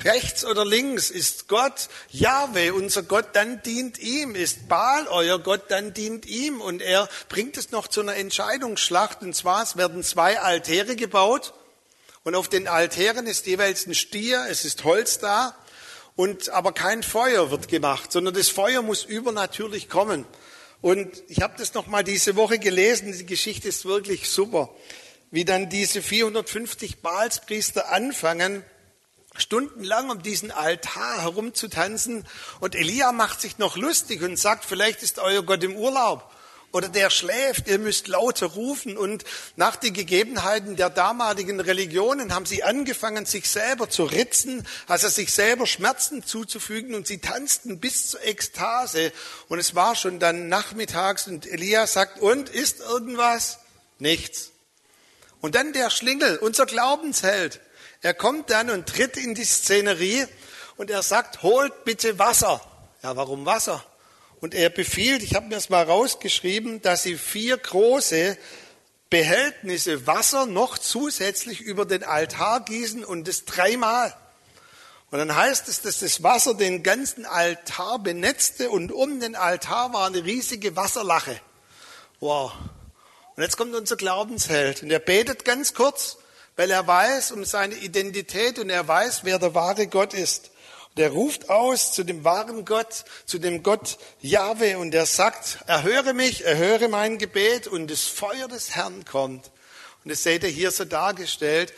Rechts 0.05 0.45
oder 0.45 0.65
links 0.65 1.11
ist 1.11 1.49
Gott, 1.49 1.89
Jahwe, 2.11 2.73
unser 2.73 3.03
Gott, 3.03 3.31
dann 3.33 3.63
dient 3.63 3.99
ihm. 3.99 4.37
Ist 4.37 4.69
Baal 4.69 5.09
euer 5.09 5.41
Gott, 5.41 5.73
dann 5.73 5.93
dient 5.93 6.25
ihm. 6.25 6.61
Und 6.61 6.83
er 6.83 7.09
bringt 7.29 7.57
es 7.57 7.73
noch 7.73 7.89
zu 7.89 8.01
einer 8.01 8.15
Entscheidungsschlacht. 8.15 9.23
Und 9.23 9.35
zwar, 9.35 9.65
es 9.65 9.77
werden 9.77 10.05
zwei 10.05 10.39
Altäre 10.39 10.95
gebaut. 10.95 11.53
Und 12.23 12.37
auf 12.37 12.49
den 12.49 12.69
Altären 12.69 13.27
ist 13.27 13.45
jeweils 13.47 13.89
ein 13.89 13.97
Stier, 13.97 14.47
es 14.49 14.65
ist 14.65 14.85
Holz 14.85 15.19
da. 15.19 15.57
Und 16.15 16.51
aber 16.51 16.71
kein 16.71 17.03
Feuer 17.03 17.51
wird 17.51 17.67
gemacht, 17.67 18.13
sondern 18.13 18.35
das 18.35 18.51
Feuer 18.51 18.83
muss 18.83 19.03
übernatürlich 19.03 19.89
kommen. 19.89 20.27
Und 20.83 21.23
ich 21.29 21.43
habe 21.43 21.55
das 21.59 21.75
noch 21.75 21.87
mal 21.87 22.03
diese 22.03 22.37
Woche 22.37 22.59
gelesen. 22.59 23.13
Die 23.13 23.27
Geschichte 23.27 23.69
ist 23.69 23.85
wirklich 23.85 24.31
super, 24.31 24.71
wie 25.31 25.45
dann 25.45 25.69
diese 25.69 26.03
450 26.03 27.01
Baalspriester 27.01 27.93
anfangen, 27.93 28.65
stundenlang 29.37 30.11
um 30.11 30.23
diesen 30.23 30.51
Altar 30.51 31.23
herumzutanzen. 31.23 32.27
Und 32.61 32.75
Elia 32.75 33.13
macht 33.13 33.41
sich 33.41 33.59
noch 33.59 33.77
lustig 33.77 34.23
und 34.23 34.39
sagt, 34.39 34.65
vielleicht 34.65 35.03
ist 35.03 35.19
euer 35.19 35.43
Gott 35.43 35.63
im 35.63 35.77
Urlaub 35.77 36.31
oder 36.73 36.89
der 36.89 37.11
schläft, 37.11 37.69
ihr 37.69 37.79
müsst 37.79 38.09
lauter 38.09 38.47
rufen. 38.47 38.97
Und 38.97 39.25
nach 39.57 39.77
den 39.77 39.93
Gegebenheiten 39.93 40.77
der 40.77 40.91
damaligen 40.91 41.61
Religionen 41.61 42.35
haben 42.35 42.47
sie 42.47 42.63
angefangen, 42.63 43.27
sich 43.27 43.49
selber 43.49 43.91
zu 43.91 44.05
ritzen, 44.05 44.67
also 44.87 45.09
sich 45.09 45.33
selber 45.33 45.67
Schmerzen 45.67 46.25
zuzufügen 46.25 46.95
und 46.95 47.07
sie 47.07 47.19
tanzten 47.19 47.81
bis 47.81 48.11
zur 48.11 48.25
Ekstase. 48.25 49.13
Und 49.49 49.59
es 49.59 49.75
war 49.75 49.97
schon 49.97 50.21
dann 50.21 50.49
nachmittags 50.49 51.27
und 51.27 51.47
Elia 51.47 51.87
sagt, 51.87 52.21
und 52.21 52.49
ist 52.49 52.81
irgendwas? 52.81 53.59
Nichts. 53.99 54.51
Und 55.41 55.55
dann 55.55 55.73
der 55.73 55.91
Schlingel, 55.91 56.39
unser 56.39 56.67
Glaubensheld. 56.67 57.61
Er 58.03 58.15
kommt 58.15 58.51
dann 58.51 58.71
und 58.71 58.89
tritt 58.89 59.17
in 59.17 59.35
die 59.35 59.45
Szenerie 59.45 60.27
und 60.77 60.91
er 60.91 61.03
sagt, 61.03 61.43
holt 61.43 61.85
bitte 61.85 62.19
Wasser. 62.19 62.61
Ja, 63.03 63.17
warum 63.17 63.45
Wasser? 63.45 63.85
Und 64.41 64.55
er 64.55 64.71
befiehlt, 64.71 65.23
ich 65.23 65.35
habe 65.35 65.47
mir 65.47 65.55
das 65.55 65.69
mal 65.69 65.85
rausgeschrieben, 65.85 66.81
dass 66.81 67.03
sie 67.03 67.17
vier 67.17 67.59
große 67.59 68.39
Behältnisse 69.11 70.07
Wasser 70.07 70.47
noch 70.47 70.79
zusätzlich 70.79 71.61
über 71.61 71.85
den 71.85 72.05
Altar 72.05 72.61
gießen 72.65 73.05
und 73.05 73.29
das 73.29 73.45
dreimal. 73.45 74.17
Und 75.11 75.19
dann 75.19 75.35
heißt 75.35 75.69
es, 75.69 75.83
dass 75.83 75.99
das 75.99 76.23
Wasser 76.23 76.55
den 76.55 76.83
ganzen 76.85 77.27
Altar 77.27 77.99
benetzte 77.99 78.71
und 78.71 78.93
um 78.93 79.19
den 79.19 79.35
Altar 79.35 79.93
war 79.93 80.07
eine 80.07 80.25
riesige 80.25 80.77
Wasserlache. 80.77 81.41
Wow. 82.21 82.53
Und 83.35 83.43
jetzt 83.43 83.57
kommt 83.57 83.75
unser 83.75 83.97
Glaubensheld 83.97 84.85
und 84.85 84.91
er 84.91 85.01
betet 85.01 85.45
ganz 85.45 85.75
kurz, 85.75 86.19
weil 86.57 86.71
er 86.71 86.87
weiß 86.87 87.33
um 87.33 87.45
seine 87.45 87.75
Identität 87.75 88.59
und 88.59 88.71
er 88.71 88.87
weiß, 88.87 89.25
wer 89.25 89.39
der 89.39 89.55
wahre 89.55 89.89
Gott 89.89 90.15
ist. 90.15 90.51
Der 90.97 91.11
ruft 91.11 91.49
aus 91.49 91.93
zu 91.93 92.03
dem 92.03 92.25
wahren 92.25 92.65
Gott, 92.65 93.05
zu 93.25 93.39
dem 93.39 93.63
Gott 93.63 93.99
Jahwe 94.21 94.79
und 94.79 94.95
er 94.95 95.07
sagt, 95.07 95.59
erhöre 95.67 96.15
mich, 96.15 96.45
erhöre 96.45 96.89
mein 96.89 97.19
Gebet 97.19 97.69
und 97.69 97.91
das 97.91 98.05
Feuer 98.05 98.49
des 98.49 98.75
Herrn 98.75 99.05
kommt. 99.05 99.51
Und 100.05 100.11
das 100.11 100.23
seht 100.23 100.43
ihr 100.43 100.49
hier 100.49 100.71
so 100.71 100.85
dargestellt 100.85 101.73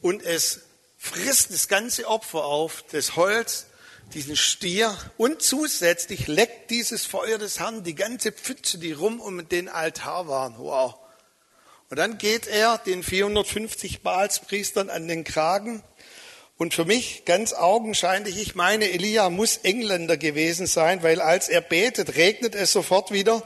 und 0.00 0.22
es 0.22 0.62
frisst 0.96 1.52
das 1.52 1.68
ganze 1.68 2.06
Opfer 2.08 2.44
auf, 2.44 2.84
das 2.90 3.16
Holz, 3.16 3.66
diesen 4.14 4.36
Stier 4.36 4.96
und 5.18 5.42
zusätzlich 5.42 6.26
leckt 6.26 6.70
dieses 6.70 7.04
Feuer 7.04 7.38
des 7.38 7.60
Herrn 7.60 7.84
die 7.84 7.94
ganze 7.94 8.32
Pfütze, 8.32 8.78
die 8.78 8.92
rum 8.92 9.20
um 9.20 9.48
den 9.48 9.68
Altar 9.68 10.28
waren. 10.28 10.54
Wow. 10.58 10.94
Und 11.90 11.98
dann 11.98 12.18
geht 12.18 12.46
er 12.46 12.78
den 12.78 13.02
450 13.02 14.02
Baalspriestern 14.02 14.88
an 14.88 15.06
den 15.06 15.24
Kragen 15.24 15.82
und 16.56 16.72
für 16.72 16.84
mich 16.84 17.24
ganz 17.24 17.52
augenscheinlich, 17.52 18.40
ich 18.40 18.54
meine, 18.54 18.90
Elia 18.90 19.28
muss 19.28 19.56
Engländer 19.58 20.16
gewesen 20.16 20.66
sein, 20.66 21.02
weil 21.02 21.20
als 21.20 21.48
er 21.48 21.60
betet, 21.60 22.14
regnet 22.16 22.54
es 22.54 22.72
sofort 22.72 23.10
wieder. 23.10 23.42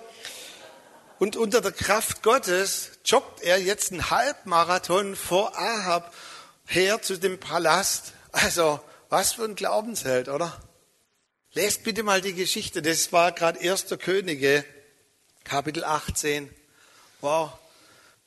Und 1.19 1.37
unter 1.37 1.61
der 1.61 1.73
Kraft 1.73 2.23
Gottes 2.23 2.91
joggt 3.05 3.43
er 3.43 3.59
jetzt 3.59 3.93
einen 3.93 4.11
Halbmarathon 4.11 5.17
vor 5.17 5.59
Ahab 5.59 6.15
her 6.67 7.01
zu 7.01 7.17
dem 7.17 7.41
Palast. 7.41 8.13
Also, 8.31 8.79
was 9.09 9.33
für 9.33 9.45
ein 9.45 9.55
Glaubensheld, 9.55 10.29
oder? 10.29 10.61
Lest 11.53 11.83
bitte 11.83 12.03
mal 12.03 12.21
die 12.21 12.35
Geschichte. 12.35 12.83
Das 12.83 13.11
war 13.11 13.33
gerade 13.33 13.59
1. 13.59 13.87
Könige, 13.99 14.65
Kapitel 15.45 15.83
18. 15.83 16.55
Wow. 17.23 17.53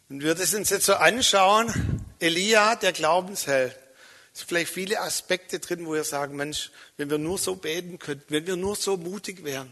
Und 0.10 0.24
wir 0.24 0.34
das 0.34 0.54
uns 0.56 0.72
jetzt 0.72 0.88
so 0.88 0.96
anschauen, 0.96 2.04
Elia, 2.20 2.76
der 2.76 2.92
Glaubensheld. 2.92 3.78
Sind 4.34 4.48
vielleicht 4.48 4.72
viele 4.72 5.02
Aspekte 5.02 5.60
drin, 5.60 5.86
wo 5.86 5.94
wir 5.94 6.04
sagen, 6.04 6.36
Mensch, 6.36 6.72
wenn 6.98 7.10
wir 7.10 7.18
nur 7.18 7.38
so 7.38 7.56
beten 7.56 8.00
könnten, 8.00 8.26
wenn 8.30 8.48
wir 8.48 8.56
nur 8.56 8.76
so 8.76 8.98
mutig 8.98 9.44
wären. 9.44 9.72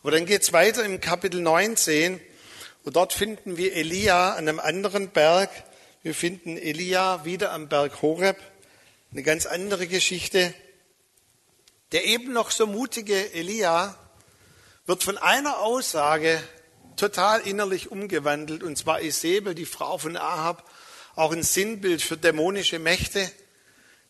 Aber 0.00 0.10
dann 0.10 0.26
geht 0.26 0.42
es 0.42 0.52
weiter 0.52 0.84
im 0.84 1.00
Kapitel 1.00 1.40
19 1.40 2.20
und 2.84 2.96
dort 2.96 3.12
finden 3.12 3.56
wir 3.56 3.74
Elia 3.74 4.32
an 4.32 4.48
einem 4.48 4.58
anderen 4.58 5.10
Berg, 5.10 5.50
Wir 6.04 6.16
finden 6.16 6.56
Elia 6.56 7.24
wieder 7.24 7.52
am 7.52 7.68
Berg 7.68 8.02
Horeb. 8.02 8.36
Eine 9.12 9.22
ganz 9.22 9.46
andere 9.46 9.86
Geschichte. 9.86 10.52
Der 11.92 12.06
eben 12.06 12.32
noch 12.32 12.50
so 12.50 12.66
mutige 12.66 13.32
Elia 13.34 13.96
wird 14.86 15.04
von 15.04 15.16
einer 15.16 15.60
Aussage 15.60 16.42
total 16.96 17.42
innerlich 17.42 17.92
umgewandelt, 17.92 18.64
und 18.64 18.76
zwar 18.76 19.00
Isabel, 19.00 19.54
die 19.54 19.64
Frau 19.64 19.96
von 19.96 20.16
Ahab, 20.16 20.68
auch 21.14 21.30
ein 21.30 21.44
Sinnbild 21.44 22.02
für 22.02 22.16
dämonische 22.16 22.80
Mächte. 22.80 23.30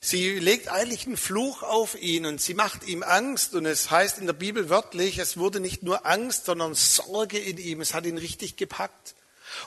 Sie 0.05 0.41
legt 0.41 0.67
eigentlich 0.67 1.07
einen 1.07 1.17
Fluch 1.17 1.63
auf 1.63 1.95
ihn 1.95 2.27
und 2.27 2.41
sie 2.41 2.55
macht 2.55 2.89
ihm 2.89 3.05
Angst. 3.05 3.55
Und 3.55 3.67
es 3.67 3.93
heißt 3.93 4.19
in 4.19 4.27
der 4.27 4.33
Bibel 4.33 4.69
wörtlich, 4.69 5.19
es 5.19 5.37
wurde 5.37 5.61
nicht 5.61 5.85
nur 5.85 6.07
Angst, 6.07 6.47
sondern 6.47 6.75
Sorge 6.75 7.39
in 7.39 7.57
ihm. 7.57 7.81
Es 7.81 7.95
hat 7.95 8.05
ihn 8.05 8.19
richtig 8.19 8.57
gepackt. 8.57 9.15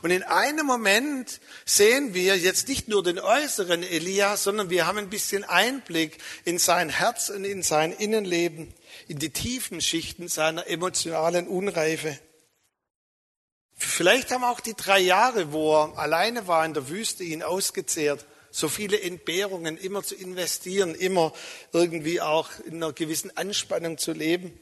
Und 0.01 0.11
in 0.11 0.23
einem 0.23 0.65
Moment 0.65 1.39
sehen 1.63 2.13
wir 2.13 2.37
jetzt 2.37 2.67
nicht 2.67 2.89
nur 2.89 3.01
den 3.01 3.17
äußeren 3.17 3.81
Elia, 3.81 4.35
sondern 4.35 4.69
wir 4.69 4.85
haben 4.87 4.97
ein 4.97 5.09
bisschen 5.09 5.45
Einblick 5.45 6.17
in 6.43 6.59
sein 6.59 6.89
Herz 6.89 7.29
und 7.29 7.45
in 7.45 7.63
sein 7.63 7.93
Innenleben, 7.93 8.73
in 9.07 9.19
die 9.19 9.29
tiefen 9.29 9.79
Schichten 9.79 10.27
seiner 10.27 10.67
emotionalen 10.67 11.47
Unreife. 11.47 12.19
Vielleicht 13.73 14.31
haben 14.31 14.43
auch 14.43 14.59
die 14.59 14.73
drei 14.73 14.99
Jahre, 14.99 15.53
wo 15.53 15.75
er 15.75 15.97
alleine 15.97 16.45
war 16.45 16.65
in 16.65 16.73
der 16.73 16.89
Wüste, 16.89 17.23
ihn 17.23 17.41
ausgezehrt 17.41 18.25
so 18.55 18.69
viele 18.69 19.01
Entbehrungen 19.01 19.77
immer 19.77 20.01
zu 20.01 20.15
investieren, 20.15 20.95
immer 20.95 21.33
irgendwie 21.73 22.21
auch 22.21 22.49
in 22.65 22.75
einer 22.75 22.93
gewissen 22.93 23.35
Anspannung 23.35 23.97
zu 23.97 24.13
leben. 24.13 24.57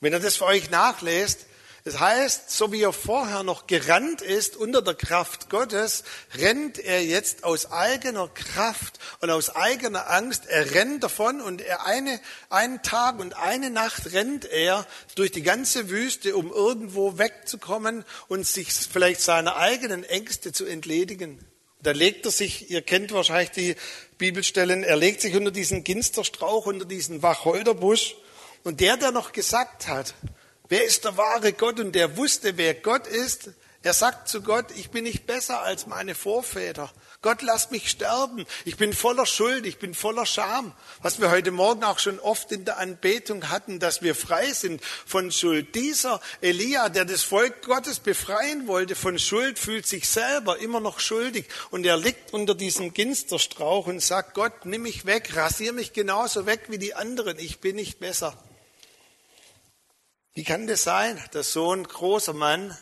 Wenn 0.00 0.12
ihr 0.12 0.18
das 0.18 0.38
für 0.38 0.46
euch 0.46 0.70
nachlest, 0.70 1.46
das 1.84 2.00
heißt, 2.00 2.50
so 2.50 2.72
wie 2.72 2.82
er 2.82 2.92
vorher 2.92 3.44
noch 3.44 3.68
gerannt 3.68 4.22
ist 4.22 4.56
unter 4.56 4.82
der 4.82 4.94
Kraft 4.94 5.50
Gottes, 5.50 6.02
rennt 6.34 6.80
er 6.80 7.04
jetzt 7.04 7.44
aus 7.44 7.70
eigener 7.70 8.26
Kraft 8.26 8.98
und 9.20 9.30
aus 9.30 9.54
eigener 9.54 10.10
Angst. 10.10 10.46
Er 10.46 10.74
rennt 10.74 11.04
davon 11.04 11.40
und 11.40 11.60
er 11.60 11.86
eine, 11.86 12.20
einen 12.50 12.82
Tag 12.82 13.20
und 13.20 13.36
eine 13.36 13.70
Nacht 13.70 14.12
rennt 14.14 14.46
er 14.46 14.84
durch 15.14 15.30
die 15.30 15.44
ganze 15.44 15.88
Wüste, 15.88 16.34
um 16.34 16.50
irgendwo 16.50 17.18
wegzukommen 17.18 18.04
und 18.26 18.44
sich 18.44 18.72
vielleicht 18.72 19.20
seiner 19.20 19.54
eigenen 19.54 20.02
Ängste 20.02 20.50
zu 20.50 20.64
entledigen. 20.66 21.38
Da 21.86 21.92
legt 21.92 22.26
er 22.26 22.32
sich, 22.32 22.68
ihr 22.68 22.82
kennt 22.82 23.12
wahrscheinlich 23.12 23.52
die 23.52 23.76
Bibelstellen, 24.18 24.82
er 24.82 24.96
legt 24.96 25.20
sich 25.20 25.36
unter 25.36 25.52
diesen 25.52 25.84
Ginsterstrauch, 25.84 26.66
unter 26.66 26.84
diesen 26.84 27.22
Wacholderbusch. 27.22 28.16
Und 28.64 28.80
der, 28.80 28.96
der 28.96 29.12
noch 29.12 29.30
gesagt 29.30 29.86
hat, 29.86 30.14
wer 30.68 30.84
ist 30.84 31.04
der 31.04 31.16
wahre 31.16 31.52
Gott 31.52 31.78
und 31.78 31.92
der 31.94 32.16
wusste, 32.16 32.56
wer 32.56 32.74
Gott 32.74 33.06
ist, 33.06 33.50
er 33.86 33.92
sagt 33.92 34.28
zu 34.28 34.42
Gott, 34.42 34.72
ich 34.74 34.90
bin 34.90 35.04
nicht 35.04 35.28
besser 35.28 35.62
als 35.62 35.86
meine 35.86 36.16
Vorväter. 36.16 36.92
Gott, 37.22 37.40
lass 37.42 37.70
mich 37.70 37.88
sterben. 37.88 38.44
Ich 38.64 38.76
bin 38.76 38.92
voller 38.92 39.26
Schuld, 39.26 39.64
ich 39.64 39.78
bin 39.78 39.94
voller 39.94 40.26
Scham. 40.26 40.72
Was 41.02 41.20
wir 41.20 41.30
heute 41.30 41.52
Morgen 41.52 41.84
auch 41.84 42.00
schon 42.00 42.18
oft 42.18 42.50
in 42.50 42.64
der 42.64 42.78
Anbetung 42.78 43.48
hatten, 43.48 43.78
dass 43.78 44.02
wir 44.02 44.16
frei 44.16 44.52
sind 44.52 44.82
von 44.82 45.30
Schuld. 45.30 45.76
Dieser 45.76 46.20
Elia, 46.40 46.88
der 46.88 47.04
das 47.04 47.22
Volk 47.22 47.62
Gottes 47.62 48.00
befreien 48.00 48.66
wollte 48.66 48.96
von 48.96 49.20
Schuld, 49.20 49.56
fühlt 49.56 49.86
sich 49.86 50.08
selber 50.08 50.58
immer 50.58 50.80
noch 50.80 50.98
schuldig. 50.98 51.46
Und 51.70 51.86
er 51.86 51.96
liegt 51.96 52.32
unter 52.32 52.56
diesem 52.56 52.92
Ginsterstrauch 52.92 53.86
und 53.86 54.02
sagt, 54.02 54.34
Gott, 54.34 54.64
nimm 54.66 54.82
mich 54.82 55.06
weg, 55.06 55.36
rasier 55.36 55.72
mich 55.72 55.92
genauso 55.92 56.44
weg 56.44 56.62
wie 56.70 56.78
die 56.78 56.94
anderen. 56.94 57.38
Ich 57.38 57.60
bin 57.60 57.76
nicht 57.76 58.00
besser. 58.00 58.36
Wie 60.34 60.42
kann 60.42 60.66
das 60.66 60.82
sein, 60.82 61.22
dass 61.30 61.52
so 61.52 61.72
ein 61.72 61.84
großer 61.84 62.32
Mann 62.32 62.76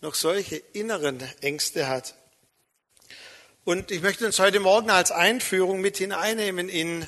noch 0.00 0.14
solche 0.14 0.56
inneren 0.56 1.20
Ängste 1.40 1.88
hat. 1.88 2.14
Und 3.64 3.90
ich 3.90 4.00
möchte 4.00 4.24
uns 4.24 4.38
heute 4.38 4.60
Morgen 4.60 4.90
als 4.90 5.10
Einführung 5.10 5.80
mit 5.80 5.98
hineinnehmen 5.98 6.68
in 6.68 7.06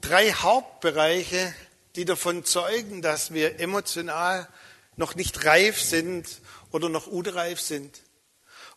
drei 0.00 0.32
Hauptbereiche, 0.32 1.54
die 1.96 2.04
davon 2.04 2.44
zeugen, 2.44 3.02
dass 3.02 3.32
wir 3.32 3.60
emotional 3.60 4.48
noch 4.96 5.14
nicht 5.14 5.44
reif 5.44 5.80
sind 5.80 6.40
oder 6.72 6.88
noch 6.88 7.06
unreif 7.06 7.60
sind. 7.60 8.00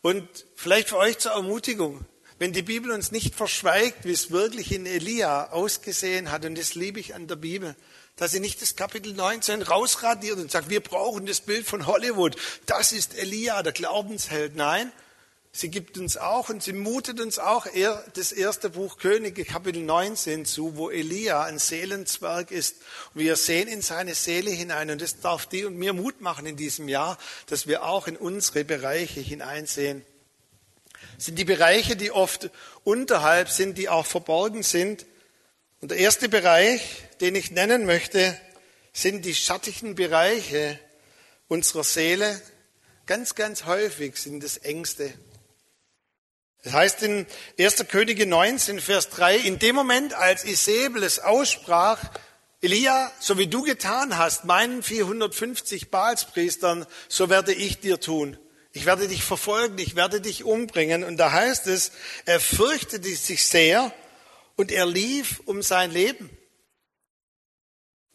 Und 0.01 0.27
vielleicht 0.55 0.89
für 0.89 0.97
euch 0.97 1.17
zur 1.17 1.31
Ermutigung, 1.31 2.05
wenn 2.37 2.53
die 2.53 2.61
Bibel 2.61 2.91
uns 2.91 3.11
nicht 3.11 3.33
verschweigt, 3.33 4.05
wie 4.05 4.11
es 4.11 4.29
wirklich 4.29 4.71
in 4.71 4.85
Elia 4.85 5.49
ausgesehen 5.49 6.31
hat, 6.31 6.45
und 6.45 6.55
das 6.55 6.75
liebe 6.75 6.99
ich 6.99 7.15
an 7.15 7.27
der 7.27 7.37
Bibel, 7.37 7.75
dass 8.17 8.31
sie 8.31 8.39
nicht 8.39 8.61
das 8.61 8.75
Kapitel 8.75 9.13
19 9.13 9.61
rausradiert 9.61 10.37
und 10.39 10.51
sagt, 10.51 10.69
wir 10.69 10.81
brauchen 10.81 11.25
das 11.25 11.39
Bild 11.39 11.65
von 11.65 11.85
Hollywood. 11.85 12.35
Das 12.65 12.91
ist 12.91 13.15
Elia, 13.15 13.61
der 13.63 13.73
Glaubensheld. 13.73 14.55
Nein, 14.55 14.91
sie 15.51 15.69
gibt 15.69 15.99
uns 15.99 16.17
auch 16.17 16.49
und 16.49 16.63
sie 16.63 16.73
mutet 16.73 17.19
uns 17.19 17.37
auch 17.37 17.67
das 18.15 18.31
erste 18.31 18.71
Buch 18.71 18.97
Könige, 18.97 19.45
Kapitel 19.45 19.83
19 19.83 20.45
zu, 20.45 20.77
wo 20.77 20.89
Elia 20.89 21.43
ein 21.43 21.59
Seelenzwerg 21.59 22.49
ist. 22.49 22.77
Und 23.13 23.21
wir 23.21 23.35
sehen 23.35 23.67
in 23.67 23.83
seine 23.83 24.15
Seele 24.15 24.49
hinein. 24.49 24.89
Und 24.89 25.01
das 25.01 25.19
darf 25.19 25.45
die 25.45 25.65
und 25.65 25.77
mir 25.77 25.93
Mut 25.93 26.19
machen 26.19 26.47
in 26.47 26.57
diesem 26.57 26.89
Jahr, 26.89 27.19
dass 27.45 27.67
wir 27.67 27.83
auch 27.83 28.07
in 28.07 28.17
unsere 28.17 28.63
Bereiche 28.63 29.19
hineinsehen. 29.19 30.03
Sind 31.19 31.37
die 31.37 31.45
Bereiche, 31.45 31.95
die 31.95 32.11
oft 32.11 32.49
unterhalb 32.83 33.49
sind, 33.49 33.77
die 33.77 33.89
auch 33.89 34.07
verborgen 34.07 34.63
sind. 34.63 35.05
Und 35.79 35.91
der 35.91 35.99
erste 35.99 36.27
Bereich, 36.27 37.03
den 37.21 37.35
ich 37.35 37.51
nennen 37.51 37.85
möchte, 37.85 38.39
sind 38.93 39.25
die 39.25 39.35
schattigen 39.35 39.93
Bereiche 39.93 40.79
unserer 41.47 41.83
Seele. 41.83 42.41
Ganz, 43.05 43.35
ganz 43.35 43.65
häufig 43.65 44.17
sind 44.17 44.43
es 44.43 44.57
Ängste. 44.57 45.13
Das 46.63 46.73
heißt 46.73 47.03
in 47.03 47.27
1. 47.59 47.85
Könige 47.89 48.25
19, 48.25 48.81
Vers 48.81 49.09
3, 49.09 49.37
in 49.37 49.59
dem 49.59 49.75
Moment, 49.75 50.15
als 50.15 50.43
Isabel 50.43 51.03
es 51.03 51.19
aussprach, 51.19 51.99
Elia, 52.59 53.11
so 53.19 53.37
wie 53.37 53.45
du 53.45 53.61
getan 53.61 54.17
hast, 54.17 54.45
meinen 54.45 54.81
450 54.81 55.91
Baalspriestern, 55.91 56.87
so 57.07 57.29
werde 57.29 57.53
ich 57.53 57.79
dir 57.79 57.99
tun. 57.99 58.37
Ich 58.71 58.87
werde 58.87 59.07
dich 59.07 59.23
verfolgen, 59.23 59.77
ich 59.77 59.95
werde 59.95 60.21
dich 60.21 60.43
umbringen. 60.43 61.03
Und 61.03 61.17
da 61.17 61.31
heißt 61.31 61.67
es, 61.67 61.91
er 62.25 62.39
fürchtete 62.39 63.15
sich 63.15 63.45
sehr 63.45 63.93
und 64.57 64.71
er 64.71 64.85
lief 64.85 65.41
um 65.45 65.61
sein 65.61 65.91
Leben. 65.91 66.29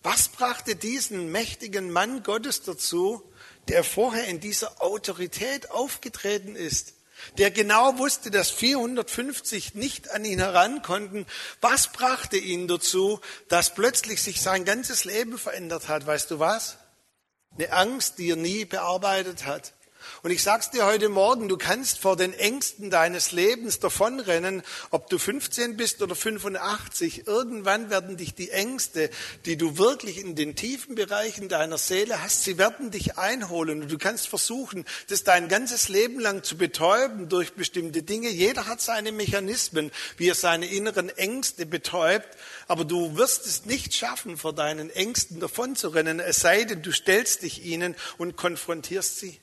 Was 0.03 0.29
brachte 0.29 0.77
diesen 0.77 1.31
mächtigen 1.33 1.91
Mann 1.91 2.23
Gottes 2.23 2.63
dazu, 2.63 3.33
der 3.69 3.85
vorher 3.85 4.27
in 4.27 4.41
dieser 4.41 4.83
Autorität 4.83 5.71
aufgetreten 5.71 6.57
ist, 6.57 6.95
der 7.39 7.53
genau 7.53 7.99
wusste, 7.99 8.33
dass 8.33 8.51
450 8.51 9.75
nicht 9.75 10.11
an 10.11 10.25
ihn 10.25 10.41
heran 10.41 10.83
konnten. 10.83 11.25
Was 11.61 11.93
brachte 11.93 12.37
ihn 12.37 12.67
dazu, 12.67 13.21
dass 13.49 13.75
plötzlich 13.75 14.21
sich 14.21 14.41
sein 14.41 14.65
ganzes 14.65 15.05
Leben 15.05 15.39
verändert 15.39 15.89
hat? 15.89 16.05
Weißt 16.05 16.33
du 16.33 16.41
was? 16.41 16.79
Eine 17.55 17.73
Angst, 17.73 18.19
die 18.19 18.31
er 18.31 18.37
nie 18.37 18.65
bearbeitet 18.65 19.45
hat. 19.45 19.73
Und 20.22 20.31
ich 20.31 20.42
sag's 20.42 20.70
dir 20.70 20.85
heute 20.85 21.09
Morgen, 21.09 21.48
du 21.48 21.57
kannst 21.57 21.98
vor 21.98 22.16
den 22.16 22.33
Ängsten 22.35 22.90
deines 22.90 23.33
Lebens 23.33 23.81
davonrennen, 23.81 24.62
ob 24.90 25.09
du 25.09 25.18
15 25.18 25.77
bist 25.77 26.03
oder 26.03 26.14
85. 26.14 27.27
Irgendwann 27.27 27.90
werden 27.90 28.16
dich 28.16 28.35
die 28.35 28.51
Ängste, 28.51 29.11
die 29.46 29.57
du 29.57 29.79
wirklich 29.79 30.18
in 30.18 30.37
den 30.37 30.55
tiefen 30.55 30.94
Bereichen 30.94 31.48
deiner 31.48 31.79
Seele 31.79 32.22
hast, 32.22 32.44
sie 32.44 32.59
werden 32.59 32.90
dich 32.90 33.18
einholen. 33.18 33.83
Und 33.83 33.90
du 33.90 33.98
kannst 33.98 34.29
versuchen, 34.29 34.85
das 35.09 35.25
dein 35.25 35.48
ganzes 35.48 35.88
Leben 35.88 36.20
lang 36.20 36.42
zu 36.42 36.57
betäuben 36.57 37.29
durch 37.29 37.55
bestimmte 37.55 38.03
Dinge. 38.03 38.29
Jeder 38.29 38.66
hat 38.66 38.81
seine 38.81 39.12
Mechanismen, 39.12 39.90
wie 40.16 40.29
er 40.29 40.35
seine 40.35 40.66
inneren 40.66 41.09
Ängste 41.09 41.66
betäubt. 41.66 42.29
Aber 42.68 42.85
du 42.85 43.16
wirst 43.16 43.46
es 43.46 43.64
nicht 43.64 43.94
schaffen, 43.94 44.37
vor 44.37 44.53
deinen 44.53 44.90
Ängsten 44.90 45.40
davonzurennen, 45.40 46.20
es 46.20 46.40
sei 46.40 46.64
denn, 46.64 46.83
du 46.83 46.92
stellst 46.92 47.42
dich 47.42 47.64
ihnen 47.64 47.96
und 48.18 48.37
konfrontierst 48.37 49.18
sie. 49.18 49.40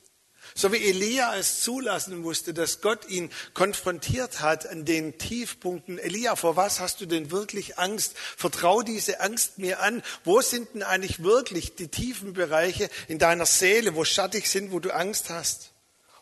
So 0.54 0.72
wie 0.72 0.88
Elia 0.88 1.36
es 1.36 1.60
zulassen 1.62 2.20
musste, 2.20 2.52
dass 2.52 2.80
Gott 2.80 3.08
ihn 3.08 3.30
konfrontiert 3.54 4.40
hat 4.40 4.66
an 4.66 4.84
den 4.84 5.18
Tiefpunkten. 5.18 5.98
Elia, 5.98 6.36
vor 6.36 6.56
was 6.56 6.80
hast 6.80 7.00
du 7.00 7.06
denn 7.06 7.30
wirklich 7.30 7.78
Angst? 7.78 8.16
Vertrau 8.36 8.82
diese 8.82 9.20
Angst 9.20 9.58
mir 9.58 9.80
an. 9.80 10.02
Wo 10.24 10.40
sind 10.40 10.74
denn 10.74 10.82
eigentlich 10.82 11.22
wirklich 11.22 11.76
die 11.76 11.88
tiefen 11.88 12.32
Bereiche 12.32 12.90
in 13.08 13.18
deiner 13.18 13.46
Seele, 13.46 13.94
wo 13.94 14.04
schattig 14.04 14.48
sind, 14.48 14.72
wo 14.72 14.80
du 14.80 14.90
Angst 14.90 15.30
hast? 15.30 15.70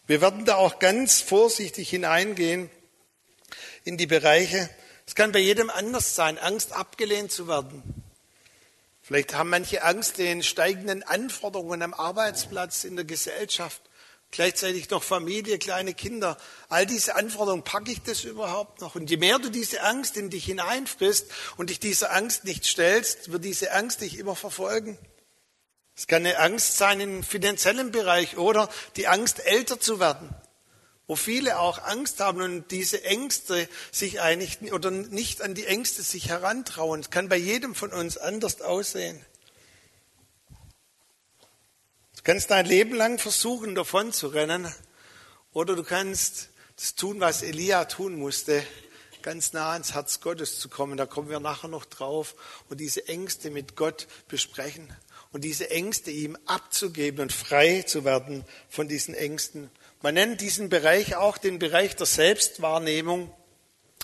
Wir 0.06 0.20
werden 0.20 0.44
da 0.44 0.56
auch 0.56 0.78
ganz 0.78 1.20
vorsichtig 1.20 1.90
hineingehen 1.90 2.70
in 3.84 3.96
die 3.96 4.06
Bereiche. 4.06 4.70
Es 5.06 5.14
kann 5.14 5.32
bei 5.32 5.38
jedem 5.38 5.70
anders 5.70 6.14
sein, 6.14 6.38
Angst 6.38 6.72
abgelehnt 6.72 7.32
zu 7.32 7.48
werden. 7.48 7.82
Vielleicht 9.02 9.34
haben 9.34 9.48
manche 9.48 9.82
Angst 9.84 10.18
den 10.18 10.42
steigenden 10.42 11.02
Anforderungen 11.02 11.80
am 11.80 11.94
Arbeitsplatz, 11.94 12.84
in 12.84 12.94
der 12.94 13.06
Gesellschaft. 13.06 13.80
Gleichzeitig 14.30 14.90
noch 14.90 15.02
Familie, 15.02 15.58
kleine 15.58 15.94
Kinder. 15.94 16.36
All 16.68 16.84
diese 16.84 17.16
Anforderungen, 17.16 17.64
packe 17.64 17.90
ich 17.90 18.02
das 18.02 18.24
überhaupt 18.24 18.80
noch? 18.80 18.94
Und 18.94 19.08
je 19.10 19.16
mehr 19.16 19.38
du 19.38 19.50
diese 19.50 19.82
Angst 19.82 20.16
in 20.16 20.28
dich 20.28 20.44
hineinfrisst 20.44 21.26
und 21.56 21.70
dich 21.70 21.80
dieser 21.80 22.12
Angst 22.12 22.44
nicht 22.44 22.66
stellst, 22.66 23.32
wird 23.32 23.44
diese 23.44 23.72
Angst 23.72 24.02
dich 24.02 24.18
immer 24.18 24.36
verfolgen. 24.36 24.98
Es 25.96 26.06
kann 26.06 26.26
eine 26.26 26.38
Angst 26.38 26.76
sein 26.76 27.00
im 27.00 27.24
finanziellen 27.24 27.90
Bereich 27.90 28.36
oder 28.36 28.68
die 28.96 29.08
Angst, 29.08 29.40
älter 29.44 29.80
zu 29.80 29.98
werden. 29.98 30.28
wo 31.08 31.16
viele 31.16 31.58
auch 31.58 31.82
Angst 31.84 32.20
haben 32.20 32.42
und 32.42 32.70
diese 32.70 33.02
Ängste 33.02 33.66
sich 33.90 34.20
eigentlich 34.20 34.72
oder 34.72 34.90
nicht 34.90 35.40
an 35.40 35.54
die 35.54 35.64
Ängste 35.64 36.02
sich 36.02 36.28
herantrauen. 36.28 37.00
Es 37.00 37.10
kann 37.10 37.30
bei 37.30 37.36
jedem 37.36 37.74
von 37.74 37.92
uns 37.92 38.18
anders 38.18 38.60
aussehen. 38.60 39.24
Du 42.18 42.24
kannst 42.24 42.50
dein 42.50 42.66
Leben 42.66 42.96
lang 42.96 43.18
versuchen, 43.18 43.76
davon 43.76 44.12
zu 44.12 44.26
rennen, 44.26 44.66
oder 45.52 45.76
du 45.76 45.84
kannst 45.84 46.48
das 46.74 46.96
tun, 46.96 47.20
was 47.20 47.42
Elia 47.42 47.84
tun 47.84 48.18
musste, 48.18 48.64
ganz 49.22 49.52
nah 49.52 49.70
ans 49.70 49.94
Herz 49.94 50.20
Gottes 50.20 50.58
zu 50.58 50.68
kommen. 50.68 50.96
Da 50.96 51.06
kommen 51.06 51.30
wir 51.30 51.38
nachher 51.38 51.68
noch 51.68 51.84
drauf. 51.84 52.34
Und 52.68 52.80
diese 52.80 53.06
Ängste 53.06 53.50
mit 53.50 53.76
Gott 53.76 54.08
besprechen. 54.26 54.92
Und 55.30 55.44
diese 55.44 55.70
Ängste 55.70 56.10
ihm 56.10 56.36
abzugeben 56.44 57.20
und 57.20 57.32
frei 57.32 57.82
zu 57.82 58.04
werden 58.04 58.44
von 58.68 58.88
diesen 58.88 59.14
Ängsten. 59.14 59.70
Man 60.02 60.14
nennt 60.14 60.40
diesen 60.40 60.68
Bereich 60.68 61.14
auch 61.14 61.38
den 61.38 61.60
Bereich 61.60 61.94
der 61.94 62.06
Selbstwahrnehmung 62.06 63.32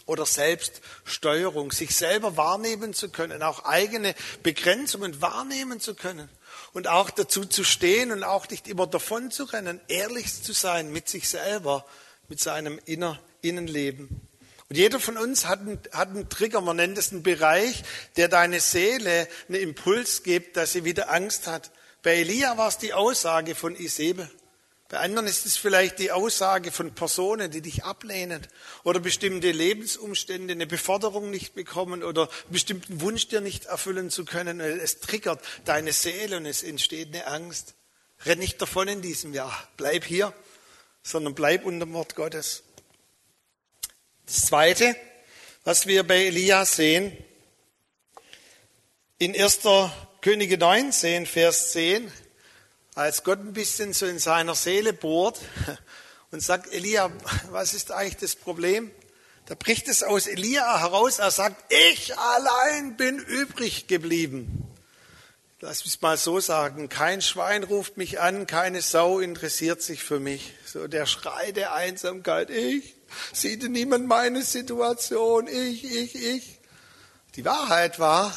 oder 0.07 0.24
Selbststeuerung, 0.24 1.72
sich 1.72 1.96
selber 1.96 2.37
wahrnehmen 2.37 2.94
zu 2.94 3.09
können, 3.09 3.42
auch 3.42 3.64
eigene 3.64 4.14
Begrenzungen 4.44 5.20
wahrnehmen 5.20 5.81
zu 5.81 5.96
können 5.96 6.29
und 6.75 6.89
auch 6.89 7.09
dazu 7.09 7.47
zu 7.47 7.65
stehen 7.65 8.13
und 8.13 8.25
auch 8.25 8.49
nicht 8.51 8.69
immer 8.69 8.87
davon 8.87 9.31
zu 9.31 9.45
rennen, 9.45 9.81
ehrlich 9.89 10.43
zu 10.43 10.53
sein 10.53 10.93
mit 10.93 11.09
sich 11.09 11.29
selber, 11.29 11.87
mit 12.29 12.41
seinem 12.41 12.79
Inner 12.85 13.19
Innenleben. 13.41 14.09
Und 14.69 14.77
jeder 14.77 14.99
von 14.99 15.17
uns 15.17 15.47
hat 15.47 15.61
einen, 15.61 15.79
hat 15.93 16.09
einen 16.09 16.29
Trigger, 16.29 16.61
man 16.61 16.77
nennt 16.77 16.99
es 16.99 17.13
einen 17.13 17.23
Bereich, 17.23 17.85
der 18.17 18.29
deine 18.29 18.61
Seele 18.61 19.29
einen 19.49 19.61
Impuls 19.61 20.23
gibt, 20.23 20.57
dass 20.57 20.73
sie 20.73 20.85
wieder 20.85 21.11
Angst 21.13 21.47
hat. 21.47 21.71
Bei 22.03 22.17
Elia 22.17 22.57
war 22.59 22.69
es 22.69 22.79
die 22.79 22.93
Aussage 22.93 23.55
von 23.55 23.77
Isabel. 23.77 24.29
Bei 24.94 25.00
anderen 25.00 25.26
ist 25.26 25.44
es 25.44 25.57
vielleicht 25.57 25.98
die 25.98 26.12
Aussage 26.12 26.70
von 26.70 26.94
Personen, 26.94 27.50
die 27.50 27.61
dich 27.61 27.83
ablehnen 27.83 28.46
oder 28.85 29.00
bestimmte 29.00 29.50
Lebensumstände, 29.50 30.52
eine 30.52 30.68
Beförderung 30.68 31.30
nicht 31.30 31.52
bekommen 31.54 32.04
oder 32.04 32.28
einen 32.28 32.52
bestimmten 32.52 33.00
Wunsch 33.00 33.26
dir 33.26 33.40
nicht 33.40 33.64
erfüllen 33.64 34.09
zu 34.11 34.24
können. 34.24 34.61
Es 34.61 35.00
triggert 35.00 35.42
deine 35.64 35.92
Seele 35.92 36.37
und 36.37 36.46
es 36.46 36.62
entsteht 36.62 37.09
eine 37.09 37.26
Angst. 37.26 37.74
Renn 38.24 38.38
nicht 38.38 38.62
davon 38.62 38.87
in 38.87 39.02
diesem 39.02 39.35
Jahr. 39.35 39.66
Bleib 39.76 40.04
hier, 40.04 40.33
sondern 41.02 41.35
bleib 41.35 41.64
unter 41.64 41.87
dem 41.87 41.92
Wort 41.92 42.14
Gottes. 42.14 42.62
Das 44.26 44.46
Zweite, 44.46 44.94
was 45.64 45.88
wir 45.88 46.04
bei 46.04 46.26
Elia 46.26 46.64
sehen, 46.64 47.16
in 49.18 49.35
1. 49.35 49.59
Könige 50.20 50.57
19, 50.57 51.26
Vers 51.26 51.72
10, 51.72 52.12
als 52.94 53.24
Gott 53.24 53.40
ein 53.40 53.52
bisschen 53.52 53.92
so 53.92 54.07
in 54.07 54.18
seiner 54.18 54.54
Seele 54.54 54.92
bohrt 54.92 55.40
und 56.30 56.40
sagt, 56.42 56.72
Elia, 56.72 57.11
was 57.50 57.74
ist 57.74 57.92
eigentlich 57.92 58.16
das 58.16 58.37
Problem? 58.37 58.90
Da 59.46 59.54
bricht 59.54 59.88
es 59.88 60.02
aus 60.02 60.26
Elia 60.26 60.80
heraus, 60.80 61.18
er 61.18 61.30
sagt, 61.30 61.72
ich 61.72 62.16
allein 62.16 62.96
bin 62.96 63.18
übrig 63.18 63.87
geblieben. 63.87 64.68
Lass 65.61 65.85
mich 65.85 66.00
mal 66.02 66.16
so 66.16 66.40
sagen, 66.40 66.88
kein 66.88 67.22
Schwein 67.22 67.64
ruft 67.64 67.96
mich 67.96 68.20
an, 68.20 68.46
keine 68.46 68.83
Sau 68.83 69.20
interessiert 69.20 69.83
sich 69.83 70.02
für 70.02 70.20
mich. 70.20 70.52
So 70.66 70.88
der 70.88 71.07
Schrei 71.07 71.52
der 71.52 71.74
Einsamkeit, 71.74 72.50
ich, 72.50 72.94
Sieht 73.33 73.68
niemand 73.68 74.07
meine 74.07 74.42
Situation? 74.42 75.46
Ich, 75.48 75.85
ich, 75.85 76.14
ich. 76.14 76.59
Die 77.37 77.44
Wahrheit 77.44 77.98
war, 77.98 78.33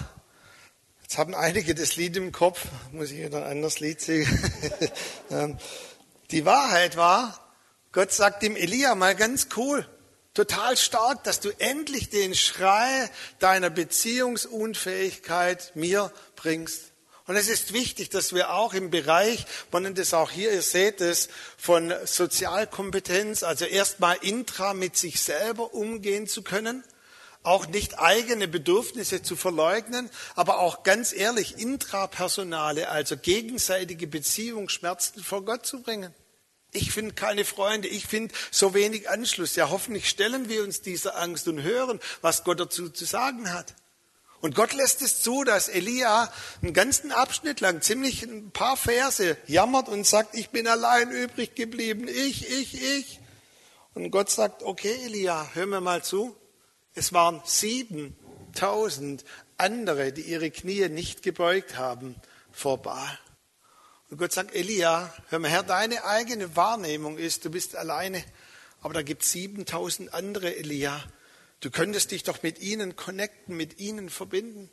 jetzt 1.07 1.17
haben 1.17 1.33
einige 1.35 1.73
das 1.73 1.95
Lied 1.95 2.17
im 2.17 2.33
Kopf, 2.33 2.65
muss 2.91 3.11
ich 3.11 3.19
wieder 3.19 3.37
ein 3.37 3.51
anderes 3.51 3.79
Lied 3.79 4.01
singen. 4.01 4.27
Ähm, 5.29 5.57
die 6.31 6.45
Wahrheit 6.45 6.95
war, 6.95 7.37
Gott 7.91 8.13
sagt 8.13 8.41
dem 8.41 8.55
Elia 8.55 8.95
mal 8.95 9.13
ganz 9.13 9.49
cool, 9.57 9.85
total 10.33 10.77
stark, 10.77 11.25
dass 11.25 11.41
du 11.41 11.49
endlich 11.59 12.09
den 12.09 12.33
Schrei 12.33 13.09
deiner 13.39 13.69
Beziehungsunfähigkeit 13.69 15.73
mir 15.75 16.13
bringst. 16.37 16.93
Und 17.25 17.35
es 17.35 17.49
ist 17.49 17.73
wichtig, 17.73 18.09
dass 18.09 18.33
wir 18.33 18.53
auch 18.53 18.73
im 18.73 18.89
Bereich, 18.89 19.45
man 19.71 19.83
nennt 19.83 19.99
es 19.99 20.13
auch 20.13 20.31
hier, 20.31 20.53
ihr 20.53 20.61
seht 20.61 21.01
es, 21.01 21.27
von 21.57 21.93
Sozialkompetenz, 22.05 23.43
also 23.43 23.65
erstmal 23.65 24.15
intra 24.21 24.73
mit 24.73 24.95
sich 24.95 25.19
selber 25.19 25.73
umgehen 25.73 26.27
zu 26.27 26.41
können, 26.41 26.85
auch 27.47 27.67
nicht 27.67 27.97
eigene 27.97 28.47
Bedürfnisse 28.47 29.23
zu 29.23 29.37
verleugnen, 29.37 30.09
aber 30.35 30.59
auch 30.59 30.83
ganz 30.83 31.13
ehrlich 31.13 31.57
intrapersonale, 31.57 32.89
also 32.89 33.15
gegenseitige 33.15 34.05
Beziehungsschmerzen 34.05 35.23
vor 35.23 35.45
Gott 35.45 35.65
zu 35.65 35.81
bringen. 35.81 36.13
Ich 36.73 36.91
finde 36.91 37.15
keine 37.15 37.45
Freunde, 37.45 37.87
ich 37.87 38.05
finde 38.05 38.35
so 38.51 38.73
wenig 38.73 39.09
Anschluss. 39.09 39.55
Ja, 39.55 39.69
hoffentlich 39.69 40.09
stellen 40.09 40.49
wir 40.49 40.61
uns 40.61 40.81
dieser 40.81 41.17
Angst 41.17 41.47
und 41.47 41.63
hören, 41.63 42.01
was 42.21 42.43
Gott 42.43 42.59
dazu 42.59 42.89
zu 42.89 43.05
sagen 43.05 43.53
hat. 43.53 43.73
Und 44.41 44.53
Gott 44.53 44.73
lässt 44.73 45.01
es 45.01 45.21
zu, 45.21 45.45
dass 45.45 45.69
Elia 45.69 46.31
einen 46.61 46.73
ganzen 46.73 47.13
Abschnitt 47.13 47.61
lang, 47.61 47.81
ziemlich 47.81 48.23
ein 48.23 48.51
paar 48.51 48.75
Verse, 48.75 49.37
jammert 49.47 49.87
und 49.87 50.05
sagt, 50.05 50.35
ich 50.35 50.49
bin 50.49 50.67
allein 50.67 51.11
übrig 51.11 51.55
geblieben, 51.55 52.09
ich, 52.09 52.49
ich, 52.49 52.81
ich. 52.81 53.19
Und 53.93 54.11
Gott 54.11 54.29
sagt, 54.29 54.63
okay, 54.63 54.95
Elia, 55.05 55.49
hör 55.53 55.65
mir 55.65 55.79
mal 55.79 56.03
zu. 56.03 56.35
Es 56.97 57.13
waren 57.13 57.41
7000 57.45 59.23
andere, 59.57 60.11
die 60.11 60.23
ihre 60.23 60.51
Knie 60.51 60.89
nicht 60.89 61.21
gebeugt 61.21 61.77
haben 61.77 62.15
vor 62.51 62.81
Baal. 62.81 63.19
Und 64.09 64.17
Gott 64.17 64.33
sagt, 64.33 64.53
Elia, 64.55 65.13
hör 65.29 65.39
mal 65.39 65.49
her, 65.51 65.63
deine 65.63 66.03
eigene 66.05 66.55
Wahrnehmung 66.55 67.17
ist, 67.17 67.45
du 67.45 67.51
bist 67.51 67.75
alleine, 67.75 68.23
aber 68.81 68.93
da 68.93 69.01
gibt 69.01 69.23
es 69.23 69.31
7000 69.31 70.13
andere 70.13 70.55
Elia, 70.55 71.03
Du 71.59 71.71
könntest 71.71 72.11
dich 72.11 72.23
doch 72.23 72.43
mit 72.43 72.59
ihnen 72.59 72.95
connecten, 72.95 73.57
mit 73.57 73.79
ihnen 73.79 74.09
verbinden. 74.09 74.69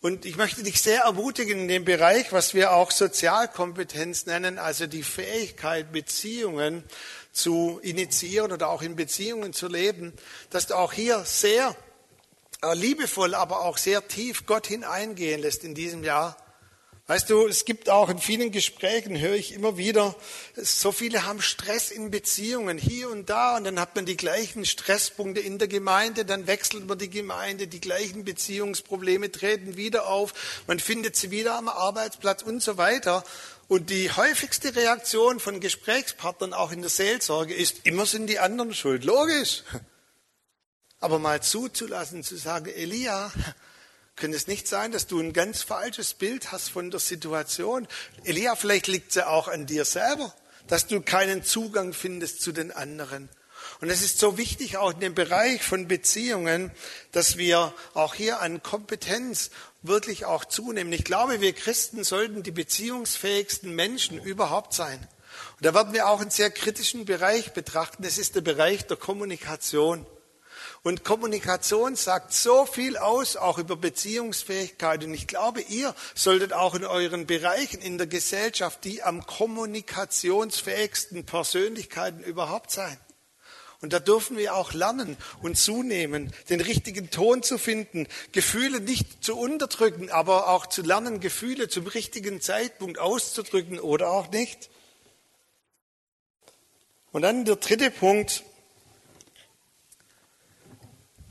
Und 0.00 0.24
ich 0.24 0.36
möchte 0.36 0.62
dich 0.62 0.80
sehr 0.80 1.02
ermutigen 1.02 1.60
in 1.62 1.68
dem 1.68 1.84
Bereich, 1.84 2.32
was 2.32 2.54
wir 2.54 2.72
auch 2.72 2.90
Sozialkompetenz 2.90 4.24
nennen, 4.24 4.58
also 4.58 4.86
die 4.86 5.02
Fähigkeit, 5.02 5.92
Beziehungen 5.92 6.84
zu 7.36 7.78
initiieren 7.82 8.50
oder 8.50 8.70
auch 8.70 8.80
in 8.80 8.96
Beziehungen 8.96 9.52
zu 9.52 9.68
leben, 9.68 10.14
dass 10.50 10.66
du 10.66 10.74
auch 10.74 10.92
hier 10.92 11.22
sehr 11.24 11.76
äh, 12.62 12.74
liebevoll, 12.74 13.34
aber 13.34 13.60
auch 13.60 13.76
sehr 13.76 14.08
tief 14.08 14.46
Gott 14.46 14.66
hineingehen 14.66 15.42
lässt 15.42 15.62
in 15.62 15.74
diesem 15.74 16.02
Jahr 16.02 16.36
Weißt 17.08 17.30
du, 17.30 17.46
es 17.46 17.64
gibt 17.64 17.88
auch 17.88 18.08
in 18.08 18.18
vielen 18.18 18.50
Gesprächen, 18.50 19.16
höre 19.16 19.36
ich 19.36 19.54
immer 19.54 19.76
wieder, 19.76 20.16
so 20.56 20.90
viele 20.90 21.24
haben 21.24 21.40
Stress 21.40 21.92
in 21.92 22.10
Beziehungen 22.10 22.78
hier 22.78 23.08
und 23.10 23.30
da 23.30 23.56
und 23.56 23.62
dann 23.62 23.78
hat 23.78 23.94
man 23.94 24.06
die 24.06 24.16
gleichen 24.16 24.64
Stresspunkte 24.64 25.40
in 25.40 25.58
der 25.58 25.68
Gemeinde, 25.68 26.24
dann 26.24 26.48
wechselt 26.48 26.84
man 26.88 26.98
die 26.98 27.08
Gemeinde, 27.08 27.68
die 27.68 27.80
gleichen 27.80 28.24
Beziehungsprobleme 28.24 29.30
treten 29.30 29.76
wieder 29.76 30.08
auf, 30.08 30.34
man 30.66 30.80
findet 30.80 31.14
sie 31.14 31.30
wieder 31.30 31.56
am 31.56 31.68
Arbeitsplatz 31.68 32.42
und 32.42 32.60
so 32.60 32.76
weiter. 32.76 33.22
Und 33.68 33.90
die 33.90 34.10
häufigste 34.12 34.76
Reaktion 34.76 35.40
von 35.40 35.58
Gesprächspartnern 35.58 36.52
auch 36.52 36.70
in 36.70 36.82
der 36.82 36.90
Seelsorge 36.90 37.52
ist, 37.52 37.84
immer 37.84 38.06
sind 38.06 38.28
die 38.28 38.38
anderen 38.38 38.74
schuld. 38.74 39.04
Logisch. 39.04 39.64
Aber 41.00 41.18
mal 41.18 41.42
zuzulassen, 41.42 42.22
zu 42.22 42.36
sagen, 42.36 42.66
Elia, 42.66 43.32
könnte 44.14 44.36
es 44.36 44.46
nicht 44.46 44.68
sein, 44.68 44.92
dass 44.92 45.08
du 45.08 45.20
ein 45.20 45.32
ganz 45.32 45.62
falsches 45.62 46.14
Bild 46.14 46.52
hast 46.52 46.70
von 46.70 46.90
der 46.90 47.00
Situation? 47.00 47.88
Elia, 48.24 48.54
vielleicht 48.54 48.86
liegt 48.86 49.10
es 49.10 49.16
ja 49.16 49.26
auch 49.26 49.48
an 49.48 49.66
dir 49.66 49.84
selber, 49.84 50.32
dass 50.68 50.86
du 50.86 51.00
keinen 51.00 51.44
Zugang 51.44 51.92
findest 51.92 52.42
zu 52.42 52.52
den 52.52 52.70
anderen. 52.70 53.28
Und 53.80 53.90
es 53.90 54.02
ist 54.02 54.18
so 54.18 54.38
wichtig, 54.38 54.76
auch 54.76 54.92
in 54.92 55.00
dem 55.00 55.14
Bereich 55.14 55.62
von 55.62 55.88
Beziehungen, 55.88 56.70
dass 57.12 57.36
wir 57.36 57.74
auch 57.94 58.14
hier 58.14 58.40
an 58.40 58.62
Kompetenz 58.62 59.50
wirklich 59.86 60.24
auch 60.24 60.44
zunehmen. 60.44 60.92
Ich 60.92 61.04
glaube, 61.04 61.40
wir 61.40 61.52
Christen 61.52 62.04
sollten 62.04 62.42
die 62.42 62.50
beziehungsfähigsten 62.50 63.74
Menschen 63.74 64.22
überhaupt 64.22 64.74
sein. 64.74 64.98
Und 65.58 65.66
da 65.66 65.74
werden 65.74 65.92
wir 65.92 66.08
auch 66.08 66.20
einen 66.20 66.30
sehr 66.30 66.50
kritischen 66.50 67.04
Bereich 67.04 67.52
betrachten. 67.52 68.02
Das 68.02 68.18
ist 68.18 68.34
der 68.34 68.40
Bereich 68.40 68.86
der 68.86 68.96
Kommunikation. 68.96 70.06
Und 70.82 71.04
Kommunikation 71.04 71.96
sagt 71.96 72.32
so 72.32 72.64
viel 72.64 72.96
aus, 72.96 73.36
auch 73.36 73.58
über 73.58 73.76
Beziehungsfähigkeit. 73.76 75.04
Und 75.04 75.14
ich 75.14 75.26
glaube, 75.26 75.60
ihr 75.62 75.94
solltet 76.14 76.52
auch 76.52 76.74
in 76.74 76.84
euren 76.84 77.26
Bereichen 77.26 77.80
in 77.80 77.98
der 77.98 78.06
Gesellschaft 78.06 78.84
die 78.84 79.02
am 79.02 79.26
kommunikationsfähigsten 79.26 81.26
Persönlichkeiten 81.26 82.22
überhaupt 82.22 82.70
sein. 82.70 82.98
Und 83.82 83.92
da 83.92 84.00
dürfen 84.00 84.36
wir 84.36 84.54
auch 84.54 84.72
lernen 84.72 85.16
und 85.42 85.58
zunehmen, 85.58 86.32
den 86.48 86.60
richtigen 86.60 87.10
Ton 87.10 87.42
zu 87.42 87.58
finden, 87.58 88.08
Gefühle 88.32 88.80
nicht 88.80 89.22
zu 89.22 89.36
unterdrücken, 89.36 90.10
aber 90.10 90.48
auch 90.48 90.66
zu 90.66 90.82
lernen, 90.82 91.20
Gefühle 91.20 91.68
zum 91.68 91.86
richtigen 91.86 92.40
Zeitpunkt 92.40 92.98
auszudrücken 92.98 93.78
oder 93.78 94.10
auch 94.10 94.30
nicht. 94.30 94.70
Und 97.12 97.22
dann 97.22 97.44
der 97.44 97.56
dritte 97.56 97.90
Punkt, 97.90 98.44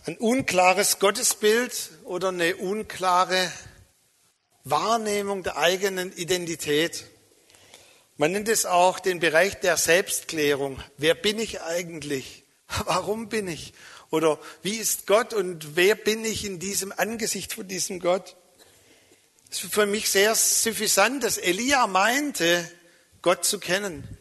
ein 0.06 0.18
unklares 0.18 1.00
Gottesbild 1.00 1.90
oder 2.04 2.30
eine 2.30 2.56
unklare 2.58 3.52
Wahrnehmung 4.64 5.42
der 5.42 5.58
eigenen 5.58 6.12
Identität. 6.16 7.06
Man 8.18 8.32
nennt 8.32 8.48
es 8.48 8.66
auch 8.66 9.00
den 9.00 9.20
Bereich 9.20 9.60
der 9.60 9.76
Selbstklärung. 9.76 10.82
Wer 10.98 11.16
bin 11.16 11.38
ich 11.38 11.62
eigentlich? 11.62 12.44
Warum 12.86 13.28
bin 13.28 13.48
ich? 13.50 13.74
Oder 14.10 14.40
wie 14.62 14.78
ist 14.78 15.06
Gott 15.06 15.34
und 15.34 15.76
wer 15.76 15.96
bin 15.96 16.24
ich 16.24 16.46
in 16.46 16.60
diesem 16.60 16.94
Angesicht 16.96 17.54
von 17.54 17.68
diesem 17.68 18.00
Gott? 18.00 18.38
Es 19.52 19.64
ist 19.64 19.74
für 19.74 19.86
mich 19.86 20.10
sehr 20.10 20.34
suffisant, 20.34 21.24
dass 21.24 21.38
Elia 21.38 21.88
meinte, 21.88 22.72
Gott 23.22 23.44
zu 23.44 23.60
kennen. 23.60 24.18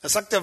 Er 0.00 0.10
sagt, 0.10 0.40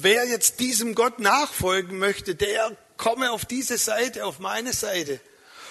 wer 0.00 0.26
jetzt 0.26 0.60
diesem 0.60 0.94
Gott 0.94 1.20
nachfolgen 1.20 1.98
möchte, 1.98 2.34
der 2.34 2.76
komme 2.98 3.30
auf 3.30 3.46
diese 3.46 3.78
Seite, 3.78 4.26
auf 4.26 4.38
meine 4.38 4.72
Seite. 4.74 5.18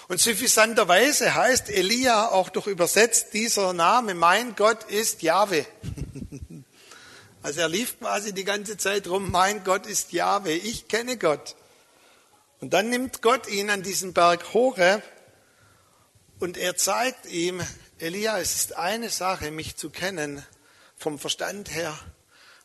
Und 0.08 0.20
suffisanterweise 0.20 1.36
heißt 1.36 1.70
Elia 1.70 2.30
auch 2.30 2.50
durch 2.50 2.68
übersetzt 2.68 3.34
dieser 3.34 3.74
Name, 3.74 4.16
mein 4.16 4.56
Gott 4.56 4.84
ist 4.86 5.22
Jahwe. 5.22 5.66
Also 7.44 7.60
er 7.60 7.68
lief 7.68 8.00
quasi 8.00 8.34
die 8.34 8.46
ganze 8.46 8.78
Zeit 8.78 9.08
rum, 9.08 9.30
mein 9.30 9.66
Gott 9.66 9.86
ist 9.86 10.14
Jahwe, 10.14 10.54
ich 10.54 10.88
kenne 10.88 11.18
Gott. 11.18 11.58
Und 12.62 12.74
dann 12.74 12.90
nimmt 12.90 13.22
Gott 13.22 13.50
ihn 13.50 13.70
an 13.70 13.84
diesen 13.84 14.14
Berg 14.14 14.54
Horeb 14.54 15.04
und 16.40 16.58
er 16.58 16.78
zeigt 16.78 17.26
ihm, 17.26 17.62
Elia, 18.00 18.40
es 18.40 18.56
ist 18.56 18.78
eine 18.78 19.10
Sache, 19.10 19.52
mich 19.52 19.76
zu 19.76 19.90
kennen, 19.90 20.46
vom 20.96 21.20
Verstand 21.20 21.70
her, 21.70 22.00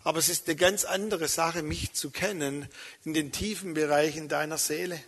aber 0.05 0.21
es 0.21 0.29
ist 0.29 0.47
eine 0.47 0.55
ganz 0.55 0.85
andere 0.85 1.27
Sache, 1.27 1.65
mich 1.65 1.93
zu 1.95 2.11
kennen 2.11 2.69
in 3.05 3.15
den 3.15 3.33
tiefen 3.33 3.75
Bereichen 3.75 4.29
deiner 4.29 4.59
Seele. 4.59 5.01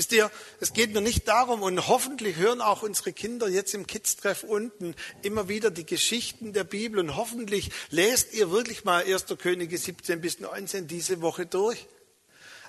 Wisst 0.00 0.12
ihr, 0.12 0.30
es 0.60 0.72
geht 0.72 0.94
mir 0.94 1.02
nicht 1.02 1.28
darum, 1.28 1.60
und 1.62 1.86
hoffentlich 1.86 2.36
hören 2.36 2.62
auch 2.62 2.82
unsere 2.82 3.12
Kinder 3.12 3.48
jetzt 3.50 3.74
im 3.74 3.86
Kids-Treff 3.86 4.44
unten 4.44 4.94
immer 5.20 5.46
wieder 5.50 5.70
die 5.70 5.84
Geschichten 5.84 6.54
der 6.54 6.64
Bibel 6.64 6.98
und 7.00 7.16
hoffentlich 7.16 7.70
lest 7.90 8.32
ihr 8.32 8.50
wirklich 8.50 8.84
mal 8.84 9.04
1. 9.04 9.26
Könige 9.36 9.76
17 9.76 10.22
bis 10.22 10.40
19 10.40 10.86
diese 10.86 11.20
Woche 11.20 11.44
durch. 11.44 11.86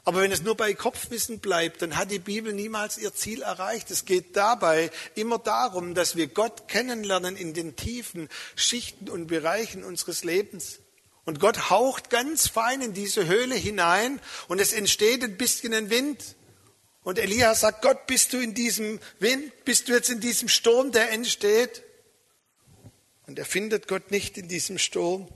Aber 0.03 0.19
wenn 0.19 0.33
es 0.33 0.41
nur 0.41 0.57
bei 0.57 0.73
Kopfwissen 0.73 1.39
bleibt, 1.39 1.81
dann 1.81 1.95
hat 1.95 2.11
die 2.11 2.19
Bibel 2.19 2.51
niemals 2.51 2.97
ihr 2.97 3.13
Ziel 3.13 3.43
erreicht. 3.43 3.91
Es 3.91 4.03
geht 4.03 4.35
dabei 4.35 4.91
immer 5.15 5.39
darum, 5.39 5.95
dass 5.95 6.17
wir 6.17 6.27
Gott 6.27 6.67
kennenlernen 6.67 7.37
in 7.37 7.53
den 7.53 7.77
tiefen 7.77 8.27
Schichten 8.57 9.09
und 9.09 9.27
Bereichen 9.27 9.85
unseres 9.85 10.25
Lebens. 10.25 10.79
Und 11.23 11.39
Gott 11.39 11.69
haucht 11.69 12.09
ganz 12.09 12.49
fein 12.49 12.81
in 12.81 12.93
diese 12.93 13.25
Höhle 13.25 13.55
hinein 13.55 14.19
und 14.49 14.59
es 14.59 14.73
entsteht 14.73 15.23
ein 15.23 15.37
bisschen 15.37 15.73
ein 15.73 15.89
Wind. 15.89 16.35
Und 17.03 17.17
Elia 17.17 17.55
sagt, 17.55 17.81
Gott, 17.81 18.05
bist 18.05 18.33
du 18.33 18.37
in 18.39 18.53
diesem 18.53 18.99
Wind? 19.19 19.65
Bist 19.65 19.87
du 19.87 19.93
jetzt 19.93 20.09
in 20.09 20.19
diesem 20.19 20.49
Sturm, 20.49 20.91
der 20.91 21.11
entsteht? 21.11 21.83
Und 23.25 23.39
er 23.39 23.45
findet 23.45 23.87
Gott 23.87 24.11
nicht 24.11 24.37
in 24.37 24.47
diesem 24.47 24.77
Sturm. 24.77 25.27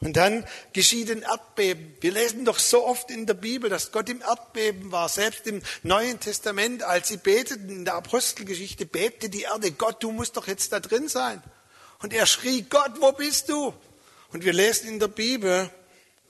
Und 0.00 0.16
dann 0.16 0.46
geschieht 0.72 1.10
ein 1.10 1.22
Erdbeben. 1.22 1.96
Wir 2.00 2.12
lesen 2.12 2.44
doch 2.44 2.60
so 2.60 2.86
oft 2.86 3.10
in 3.10 3.26
der 3.26 3.34
Bibel, 3.34 3.68
dass 3.68 3.90
Gott 3.90 4.08
im 4.08 4.20
Erdbeben 4.20 4.92
war. 4.92 5.08
Selbst 5.08 5.46
im 5.48 5.60
Neuen 5.82 6.20
Testament, 6.20 6.84
als 6.84 7.08
sie 7.08 7.16
beteten 7.16 7.68
in 7.68 7.84
der 7.84 7.94
Apostelgeschichte, 7.94 8.86
bebte 8.86 9.28
die 9.28 9.42
Erde. 9.42 9.72
Gott, 9.72 10.00
du 10.02 10.12
musst 10.12 10.36
doch 10.36 10.46
jetzt 10.46 10.72
da 10.72 10.78
drin 10.78 11.08
sein. 11.08 11.42
Und 12.00 12.12
er 12.12 12.26
schrie, 12.26 12.62
Gott, 12.62 12.92
wo 13.00 13.10
bist 13.10 13.48
du? 13.48 13.74
Und 14.30 14.44
wir 14.44 14.52
lesen 14.52 14.88
in 14.88 15.00
der 15.00 15.08
Bibel, 15.08 15.68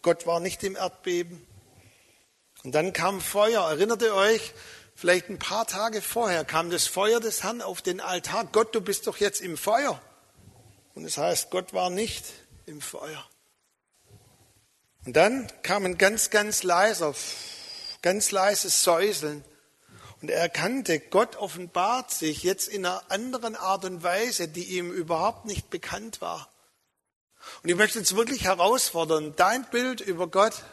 Gott 0.01 0.27
war 0.27 0.41
nicht 0.41 0.65
im 0.65 0.77
Erdbeben. 0.77 1.47
Und 2.65 2.75
dann 2.75 2.93
kam 2.93 3.21
Feuer. 3.21 3.69
Erinnert 3.69 4.03
ihr 4.03 4.15
euch? 4.15 4.53
Vielleicht 4.95 5.29
ein 5.29 5.39
paar 5.39 5.67
Tage 5.67 6.03
vorher 6.03 6.45
kam 6.45 6.71
das 6.71 6.89
Feuer 6.89 7.21
des 7.21 7.45
Herrn 7.45 7.63
auf 7.63 7.83
den 7.83 8.01
Altar. 8.01 8.47
Gott, 8.47 8.75
du 8.75 8.81
bist 8.81 9.07
doch 9.07 9.19
jetzt 9.19 9.41
im 9.41 9.57
Feuer. 9.57 10.03
Und 10.95 11.05
es 11.05 11.15
das 11.15 11.25
heißt, 11.25 11.51
Gott 11.51 11.73
war 11.73 11.89
nicht 11.89 12.25
im 12.67 12.81
Feuer. 12.81 13.25
Und 15.07 15.15
dann 15.17 15.51
kam 15.63 15.85
ein 15.85 15.99
ganz, 15.99 16.31
ganz 16.31 16.65
leiser, 16.65 17.15
ganz 18.03 18.33
leises 18.33 18.83
Säuseln. 18.83 19.45
Und 20.21 20.31
er 20.31 20.41
erkannte, 20.41 20.99
Gott 20.99 21.37
offenbart 21.37 22.11
sich 22.11 22.43
jetzt 22.43 22.67
in 22.67 22.85
einer 22.85 23.09
anderen 23.09 23.55
Art 23.55 23.85
und 23.85 24.03
Weise, 24.03 24.49
die 24.49 24.77
ihm 24.77 24.91
überhaupt 24.91 25.45
nicht 25.45 25.71
bekannt 25.71 26.21
war. 26.21 26.51
Und 27.63 27.71
ich 27.71 27.77
möchte 27.77 28.01
uns 28.01 28.17
wirklich 28.17 28.45
herausfordern, 28.45 29.35
dein 29.37 29.65
Bild 29.71 30.01
über 30.01 30.27
Gott 30.27 30.65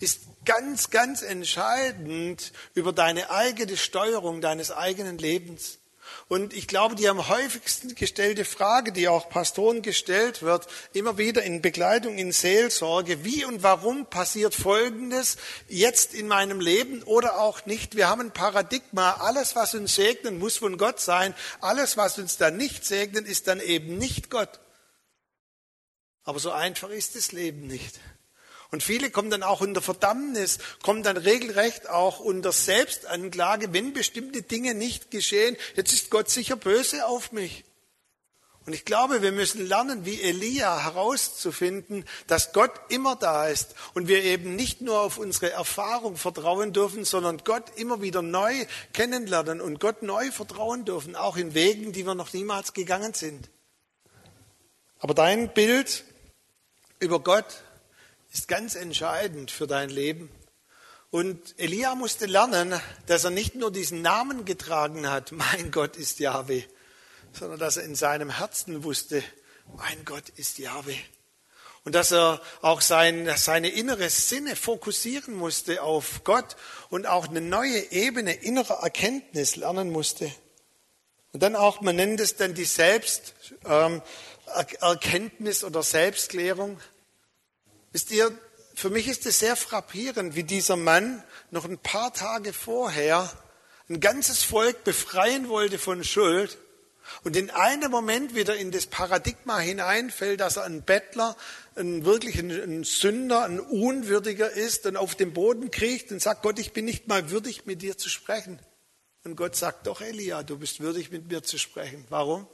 ist 0.00 0.20
ganz, 0.44 0.90
ganz 0.90 1.22
entscheidend 1.22 2.52
über 2.74 2.92
deine 2.92 3.30
eigene 3.30 3.76
Steuerung 3.76 4.40
deines 4.40 4.70
eigenen 4.70 5.18
Lebens. 5.18 5.78
Und 6.28 6.52
ich 6.52 6.68
glaube, 6.68 6.94
die 6.94 7.08
am 7.08 7.28
häufigsten 7.28 7.94
gestellte 7.94 8.44
Frage, 8.44 8.92
die 8.92 9.08
auch 9.08 9.28
Pastoren 9.28 9.82
gestellt 9.82 10.42
wird, 10.42 10.66
immer 10.92 11.18
wieder 11.18 11.42
in 11.42 11.62
Begleitung, 11.62 12.18
in 12.18 12.32
Seelsorge, 12.32 13.24
wie 13.24 13.44
und 13.44 13.62
warum 13.62 14.06
passiert 14.06 14.54
Folgendes 14.54 15.36
jetzt 15.68 16.14
in 16.14 16.28
meinem 16.28 16.60
Leben 16.60 17.02
oder 17.02 17.40
auch 17.40 17.66
nicht. 17.66 17.96
Wir 17.96 18.08
haben 18.08 18.20
ein 18.20 18.32
Paradigma, 18.32 19.12
alles, 19.20 19.56
was 19.56 19.74
uns 19.74 19.94
segnet, 19.94 20.38
muss 20.38 20.58
von 20.58 20.78
Gott 20.78 21.00
sein. 21.00 21.34
Alles, 21.60 21.96
was 21.96 22.18
uns 22.18 22.36
dann 22.36 22.56
nicht 22.56 22.84
segnet, 22.84 23.26
ist 23.26 23.48
dann 23.48 23.60
eben 23.60 23.98
nicht 23.98 24.30
Gott. 24.30 24.60
Aber 26.24 26.38
so 26.40 26.50
einfach 26.50 26.90
ist 26.90 27.16
das 27.16 27.32
Leben 27.32 27.66
nicht. 27.66 28.00
Und 28.70 28.82
viele 28.82 29.10
kommen 29.10 29.30
dann 29.30 29.42
auch 29.42 29.62
unter 29.62 29.80
Verdammnis, 29.80 30.58
kommen 30.82 31.02
dann 31.02 31.16
regelrecht 31.16 31.88
auch 31.88 32.20
unter 32.20 32.52
Selbstanklage, 32.52 33.72
wenn 33.72 33.94
bestimmte 33.94 34.42
Dinge 34.42 34.74
nicht 34.74 35.10
geschehen. 35.10 35.56
Jetzt 35.74 35.92
ist 35.92 36.10
Gott 36.10 36.28
sicher 36.28 36.56
böse 36.56 37.06
auf 37.06 37.32
mich. 37.32 37.64
Und 38.68 38.74
ich 38.74 38.84
glaube, 38.84 39.22
wir 39.22 39.32
müssen 39.32 39.66
lernen, 39.66 40.04
wie 40.04 40.20
Elia 40.20 40.84
herauszufinden, 40.84 42.04
dass 42.26 42.52
Gott 42.52 42.72
immer 42.90 43.16
da 43.16 43.48
ist 43.48 43.74
und 43.94 44.08
wir 44.08 44.22
eben 44.22 44.56
nicht 44.56 44.82
nur 44.82 45.00
auf 45.00 45.16
unsere 45.16 45.50
Erfahrung 45.50 46.18
vertrauen 46.18 46.74
dürfen, 46.74 47.06
sondern 47.06 47.38
Gott 47.44 47.64
immer 47.76 48.02
wieder 48.02 48.20
neu 48.20 48.66
kennenlernen 48.92 49.62
und 49.62 49.80
Gott 49.80 50.02
neu 50.02 50.30
vertrauen 50.30 50.84
dürfen, 50.84 51.16
auch 51.16 51.38
in 51.38 51.54
Wegen, 51.54 51.94
die 51.94 52.04
wir 52.04 52.14
noch 52.14 52.34
niemals 52.34 52.74
gegangen 52.74 53.14
sind. 53.14 53.48
Aber 54.98 55.14
dein 55.14 55.54
Bild 55.54 56.04
über 57.00 57.20
Gott 57.20 57.62
ist 58.38 58.46
ganz 58.46 58.76
entscheidend 58.76 59.50
für 59.50 59.66
dein 59.66 59.90
Leben. 59.90 60.30
Und 61.10 61.58
Elia 61.58 61.96
musste 61.96 62.26
lernen, 62.26 62.80
dass 63.06 63.24
er 63.24 63.30
nicht 63.30 63.56
nur 63.56 63.72
diesen 63.72 64.00
Namen 64.00 64.44
getragen 64.44 65.10
hat, 65.10 65.32
mein 65.54 65.72
Gott 65.72 65.96
ist 65.96 66.20
Yahweh, 66.20 66.62
sondern 67.32 67.58
dass 67.58 67.78
er 67.78 67.82
in 67.82 67.96
seinem 67.96 68.30
Herzen 68.30 68.84
wusste, 68.84 69.24
mein 69.76 70.04
Gott 70.04 70.28
ist 70.36 70.58
Yahweh. 70.58 71.00
Und 71.84 71.96
dass 71.96 72.12
er 72.12 72.40
auch 72.60 72.80
sein, 72.80 73.28
seine 73.36 73.70
innere 73.70 74.08
Sinne 74.08 74.54
fokussieren 74.54 75.34
musste 75.34 75.82
auf 75.82 76.22
Gott 76.22 76.54
und 76.90 77.08
auch 77.08 77.26
eine 77.28 77.40
neue 77.40 77.90
Ebene 77.90 78.34
innerer 78.34 78.84
Erkenntnis 78.84 79.56
lernen 79.56 79.90
musste. 79.90 80.30
Und 81.32 81.42
dann 81.42 81.56
auch, 81.56 81.80
man 81.80 81.96
nennt 81.96 82.20
es 82.20 82.36
dann 82.36 82.54
die 82.54 82.66
Selbsterkenntnis 82.66 85.64
oder 85.64 85.82
Selbstklärung. 85.82 86.78
Wisst 87.92 88.10
ihr, 88.10 88.36
für 88.74 88.90
mich 88.90 89.08
ist 89.08 89.26
es 89.26 89.38
sehr 89.38 89.56
frappierend, 89.56 90.36
wie 90.36 90.44
dieser 90.44 90.76
Mann 90.76 91.22
noch 91.50 91.64
ein 91.64 91.78
paar 91.78 92.12
Tage 92.12 92.52
vorher 92.52 93.30
ein 93.88 94.00
ganzes 94.00 94.42
Volk 94.42 94.84
befreien 94.84 95.48
wollte 95.48 95.78
von 95.78 96.04
Schuld 96.04 96.58
und 97.24 97.36
in 97.36 97.50
einem 97.50 97.90
Moment 97.90 98.34
wieder 98.34 98.56
in 98.56 98.70
das 98.70 98.86
Paradigma 98.86 99.58
hineinfällt, 99.58 100.40
dass 100.40 100.56
er 100.56 100.64
ein 100.64 100.82
Bettler, 100.82 101.36
ein 101.74 102.04
wirklich 102.04 102.38
ein, 102.38 102.84
Sünder, 102.84 103.44
ein 103.44 103.60
Unwürdiger 103.60 104.50
ist 104.50 104.86
und 104.86 104.96
auf 104.96 105.14
dem 105.14 105.32
Boden 105.32 105.70
kriecht 105.70 106.12
und 106.12 106.20
sagt, 106.20 106.42
Gott, 106.42 106.58
ich 106.58 106.72
bin 106.72 106.84
nicht 106.84 107.08
mal 107.08 107.30
würdig, 107.30 107.66
mit 107.66 107.80
dir 107.82 107.96
zu 107.96 108.10
sprechen. 108.10 108.58
Und 109.24 109.36
Gott 109.36 109.56
sagt, 109.56 109.86
doch 109.86 110.00
Elia, 110.00 110.42
du 110.42 110.58
bist 110.58 110.80
würdig, 110.80 111.10
mit 111.10 111.28
mir 111.28 111.42
zu 111.42 111.58
sprechen. 111.58 112.04
Warum? 112.08 112.46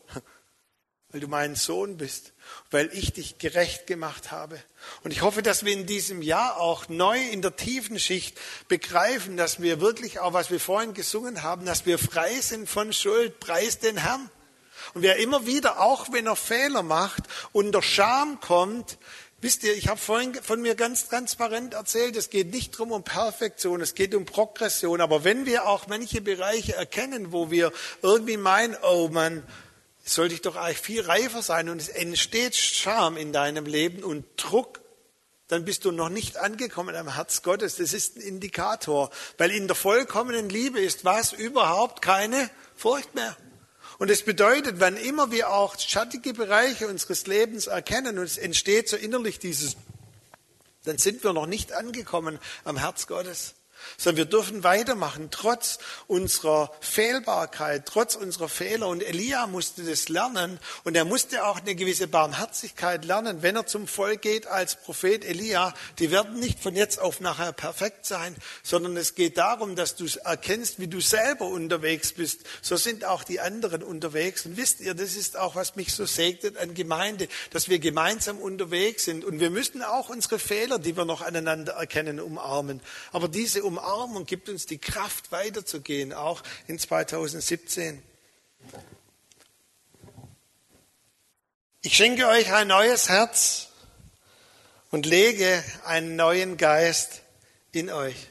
Weil 1.15 1.21
du 1.21 1.29
mein 1.29 1.55
Sohn 1.55 1.97
bist, 1.97 2.33
weil 2.73 2.91
ich 2.93 3.13
dich 3.13 3.39
gerecht 3.39 3.87
gemacht 3.87 4.33
habe. 4.33 4.61
Und 5.05 5.13
ich 5.13 5.23
hoffe, 5.23 5.43
dass 5.43 5.65
wir 5.65 5.73
in 5.73 5.87
diesem 5.87 6.23
Jahr 6.23 6.57
auch 6.59 6.89
neu 6.89 7.21
in 7.31 7.41
der 7.41 7.55
tiefen 7.55 8.01
Schicht 8.01 8.37
begreifen, 8.67 9.37
dass 9.37 9.63
wir 9.63 9.81
wirklich 9.81 10.19
auch, 10.19 10.33
was 10.33 10.51
wir 10.51 10.59
vorhin 10.59 10.93
gesungen 10.93 11.45
haben, 11.45 11.67
dass 11.67 11.87
wir 11.87 12.01
frei 12.01 12.41
sind 12.41 12.69
von 12.69 12.93
Schuld, 12.93 13.39
preis 13.39 13.79
den 13.79 13.97
Herrn. 13.97 14.29
Und 14.95 15.03
wer 15.03 15.19
immer 15.19 15.47
wieder, 15.47 15.79
auch 15.79 16.11
wenn 16.11 16.27
er 16.27 16.35
Fehler 16.35 16.83
macht, 16.83 17.23
unter 17.53 17.81
Scham 17.81 18.41
kommt, 18.41 18.99
Wisst 19.41 19.63
ihr, 19.63 19.77
ich 19.77 19.89
habe 19.89 20.01
vorhin 20.01 20.33
von 20.33 20.63
mir 20.63 20.75
ganz 20.75 21.07
transparent 21.07 21.75
erzählt, 21.75 22.17
es 22.17 22.31
geht 22.31 22.51
nicht 22.51 22.71
drum 22.71 22.93
um 22.93 23.05
Perfektion, 23.05 23.83
es 23.83 23.95
geht 23.95 24.15
um 24.15 24.25
Progression. 24.25 25.03
Aber 25.03 25.23
wenn 25.23 25.45
wir 25.45 25.69
auch 25.69 25.87
manche 25.87 26.23
Bereiche 26.23 26.75
erkennen, 26.75 27.31
wo 27.31 27.51
wir 27.51 27.71
irgendwie 28.01 28.39
meinen, 28.39 28.75
oh 28.83 29.09
Mann, 29.13 29.43
sollte 30.05 30.35
ich 30.35 30.43
doch 30.43 30.57
eigentlich 30.57 30.79
viel 30.79 31.03
reifer 31.03 31.43
sein 31.43 31.69
und 31.69 31.81
es 31.81 31.89
entsteht 31.89 32.55
Scham 32.55 33.17
in 33.17 33.33
deinem 33.33 33.67
Leben 33.67 34.05
und 34.05 34.25
Druck, 34.37 34.81
dann 35.49 35.65
bist 35.65 35.85
du 35.85 35.93
noch 35.93 36.09
nicht 36.09 36.37
angekommen 36.37 36.95
am 36.95 37.15
Herz 37.15 37.43
Gottes. 37.43 37.77
Das 37.77 37.93
ist 37.93 38.17
ein 38.17 38.23
Indikator, 38.23 39.11
weil 39.39 39.51
in 39.51 39.67
der 39.67 39.77
vollkommenen 39.77 40.49
Liebe 40.49 40.81
ist 40.81 41.05
was? 41.05 41.33
Überhaupt 41.33 42.03
keine 42.03 42.51
Furcht 42.77 43.15
mehr. 43.15 43.37
Und 43.99 44.11
es 44.11 44.23
bedeutet, 44.23 44.81
wann 44.81 44.97
immer 44.97 45.31
wir 45.31 45.51
auch 45.51 45.79
schattige 45.79 46.35
Bereiche 46.35 46.89
unseres 46.89 47.27
Lebens 47.27 47.67
erkennen 47.67 48.19
und 48.19 48.25
es 48.25 48.39
entsteht 48.39 48.89
so 48.89 48.97
innerlich 48.97 49.39
dieses, 49.39 49.77
dann 50.85 50.99
sind 50.99 51.23
wir 51.23 51.33
noch 51.33 51.47
nicht 51.47 51.73
angekommen 51.73 52.39
am 52.65 52.77
Herz 52.77 53.07
Gottes 53.07 53.55
sondern 53.97 54.19
wir 54.19 54.25
dürfen 54.25 54.65
weitermachen, 54.65 55.29
trotz 55.31 55.79
unserer 56.07 56.71
Fehlbarkeit, 56.81 57.87
trotz 57.87 58.15
unserer 58.17 58.49
Fehler. 58.49 58.89
Und 58.89 59.03
Elia 59.03 59.47
musste 59.47 59.83
das 59.83 60.09
lernen 60.09 60.59
und 60.85 60.97
er 60.97 61.05
musste 61.05 61.47
auch 61.47 61.61
eine 61.61 61.75
gewisse 61.75 62.07
Barmherzigkeit 62.07 63.05
lernen, 63.05 63.43
wenn 63.43 63.57
er 63.57 63.67
zum 63.67 63.87
Volk 63.87 64.23
geht 64.23 64.47
als 64.47 64.77
Prophet 64.77 65.25
Elia. 65.25 65.75
Die 65.99 66.11
werden 66.11 66.39
nicht 66.41 66.61
von 66.61 66.75
jetzt 66.75 67.01
auf 67.01 67.21
nachher 67.21 67.53
perfekt 67.53 68.07
sein, 68.07 68.35
sondern 68.63 68.97
es 68.97 69.15
geht 69.15 69.39
darum, 69.39 69.77
dass 69.77 69.97
du 69.97 70.07
erkennst, 70.25 70.79
wie 70.79 70.89
du 70.89 71.01
selber 71.01 71.47
unterwegs 71.47 72.13
bist. 72.13 72.41
So 72.63 72.77
sind 72.77 73.05
auch 73.05 73.25
die 73.25 73.41
anderen 73.41 73.83
unterwegs. 73.83 74.47
Und 74.47 74.57
wisst 74.57 74.81
ihr, 74.81 74.95
das 74.95 75.15
ist 75.15 75.37
auch, 75.37 75.55
was 75.55 75.77
mich 75.77 75.93
so 75.93 76.07
segnet 76.07 76.57
an 76.57 76.75
Gemeinde, 76.75 77.29
dass 77.51 77.69
wir 77.69 77.79
gemeinsam 77.79 78.39
unterwegs 78.39 79.05
sind. 79.05 79.25
Und 79.25 79.41
wir 79.41 79.51
müssen 79.51 79.83
auch 79.83 80.09
unsere 80.09 80.39
Fehler, 80.39 80.79
die 80.79 80.97
wir 80.97 81.05
noch 81.05 81.23
aneinander 81.23 81.73
erkennen, 81.73 82.21
umarmen. 82.21 82.81
Aber 83.13 83.29
diese 83.29 83.63
Umarmung 83.77 84.25
gibt 84.25 84.49
uns 84.49 84.67
die 84.67 84.79
Kraft, 84.79 85.33
weiterzugehen, 85.33 86.13
auch 86.13 86.43
in 86.69 86.79
2017. 86.79 88.01
Ich 91.83 91.97
schenke 91.97 92.29
euch 92.29 92.53
ein 92.53 92.69
neues 92.69 93.09
Herz 93.09 93.71
und 94.93 95.07
lege 95.07 95.65
einen 95.85 96.15
neuen 96.15 96.57
Geist 96.57 97.23
in 97.73 97.91
euch. 97.91 98.29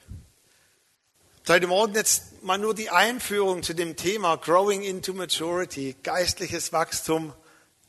Heute 1.50 1.68
Morgen 1.68 1.94
jetzt 1.94 2.42
mal 2.42 2.58
nur 2.58 2.74
die 2.74 2.90
Einführung 2.90 3.64
zu 3.64 3.74
dem 3.74 3.98
Thema 3.98 4.38
Growing 4.38 4.82
into 4.82 5.14
Maturity, 5.14 5.94
geistliches 6.04 6.72
Wachstum, 6.72 7.34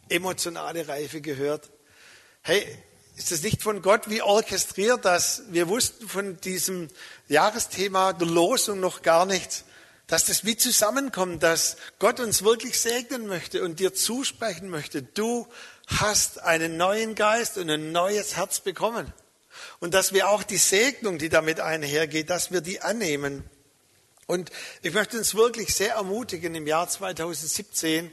emotionale 0.08 0.88
Reife 0.88 1.20
gehört. 1.20 1.70
Hey, 2.42 2.66
ist 3.16 3.30
es 3.30 3.42
nicht 3.42 3.62
von 3.62 3.80
Gott 3.80 4.10
wie 4.10 4.22
orchestriert, 4.22 5.04
dass 5.04 5.42
wir 5.48 5.68
wussten 5.68 6.08
von 6.08 6.40
diesem 6.40 6.88
Jahresthema 7.28 8.12
der 8.12 8.26
Losung 8.26 8.80
noch 8.80 9.02
gar 9.02 9.24
nichts, 9.24 9.64
dass 10.06 10.24
das 10.24 10.44
wie 10.44 10.56
zusammenkommt, 10.56 11.42
dass 11.42 11.76
Gott 11.98 12.20
uns 12.20 12.42
wirklich 12.42 12.78
segnen 12.78 13.26
möchte 13.26 13.62
und 13.62 13.80
dir 13.80 13.94
zusprechen 13.94 14.68
möchte. 14.68 15.02
Du 15.02 15.46
hast 15.86 16.40
einen 16.40 16.76
neuen 16.76 17.14
Geist 17.14 17.56
und 17.56 17.70
ein 17.70 17.92
neues 17.92 18.36
Herz 18.36 18.60
bekommen. 18.60 19.12
Und 19.78 19.94
dass 19.94 20.12
wir 20.12 20.28
auch 20.28 20.42
die 20.42 20.56
Segnung, 20.56 21.18
die 21.18 21.28
damit 21.28 21.60
einhergeht, 21.60 22.30
dass 22.30 22.50
wir 22.50 22.60
die 22.60 22.80
annehmen. 22.80 23.44
Und 24.26 24.50
ich 24.82 24.92
möchte 24.92 25.18
uns 25.18 25.34
wirklich 25.34 25.74
sehr 25.74 25.94
ermutigen 25.94 26.54
im 26.54 26.66
Jahr 26.66 26.88
2017, 26.88 28.10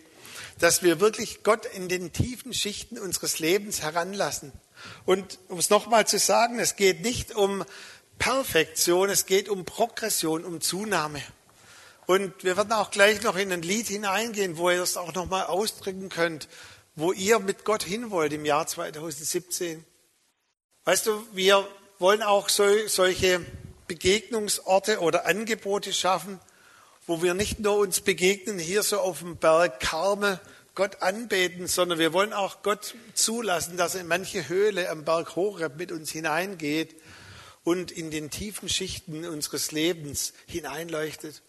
dass 0.62 0.84
wir 0.84 1.00
wirklich 1.00 1.43
Gott 1.43 1.65
in 1.65 1.89
den 1.89 2.13
tiefen 2.13 2.54
Schichten 2.54 3.00
unseres 3.00 3.39
Lebens 3.39 3.82
heranlassen 3.82 4.52
und 5.06 5.39
um 5.47 5.58
es 5.58 5.69
nochmal 5.69 6.08
zu 6.08 6.19
sagen, 6.19 6.60
es 6.60 6.76
geht 6.76 7.02
nicht 7.02 7.36
um 7.36 7.65
Perfektion, 8.19 9.10
es 9.10 9.26
geht 9.26 9.50
um 9.50 9.65
Progression, 9.65 10.45
um 10.45 10.62
Zunahme. 10.62 11.21
Und 12.06 12.43
wir 12.43 12.58
werden 12.58 12.74
auch 12.74 12.91
gleich 12.91 13.21
noch 13.24 13.36
in 13.36 13.52
ein 13.52 13.62
Lied 13.62 13.88
hineingehen, 13.88 14.58
wo 14.58 14.69
ihr 14.69 14.78
das 14.78 14.97
auch 14.97 15.13
nochmal 15.13 15.45
ausdrücken 15.45 16.10
könnt, 16.10 16.47
wo 16.95 17.12
ihr 17.12 17.39
mit 17.39 17.63
Gott 17.65 17.84
hin 17.84 18.12
wollt 18.12 18.34
im 18.34 18.45
Jahr 18.45 18.67
2017. 18.67 19.84
Weißt 20.84 21.08
du, 21.08 21.26
wir 21.34 21.67
wollen 22.00 22.21
auch 22.21 22.50
so, 22.50 22.65
solche 22.88 23.45
Begegnungsorte 23.88 25.00
oder 25.00 25.26
Angebote 25.26 25.93
schaffen, 25.93 26.39
wo 27.08 27.22
wir 27.22 27.34
nicht 27.34 27.60
nur 27.60 27.78
uns 27.78 28.02
begegnen 28.02 28.60
hier 28.60 28.84
so 28.84 29.00
auf 29.00 29.20
dem 29.20 29.38
Berg 29.38 29.80
Karmel, 29.80 30.40
Gott 30.74 31.02
anbeten, 31.02 31.68
sondern 31.68 32.00
wir 32.00 32.14
wollen 32.14 32.32
auch 32.32 32.64
Gott 32.64 32.96
zulassen, 33.14 33.76
dass 33.76 33.96
er 33.96 34.02
in 34.02 34.08
manche 34.08 34.48
Höhle 34.48 34.90
am 34.90 35.04
Berg 35.04 35.36
Horeb 35.36 35.76
mit 35.78 35.92
uns 35.92 36.12
hineingeht 36.12 36.96
und 37.64 37.92
in 37.92 38.10
den 38.10 38.30
tiefen 38.30 38.70
Schichten 38.70 39.26
unseres 39.26 39.72
Lebens 39.72 40.34
hineinleuchtet. 40.46 41.42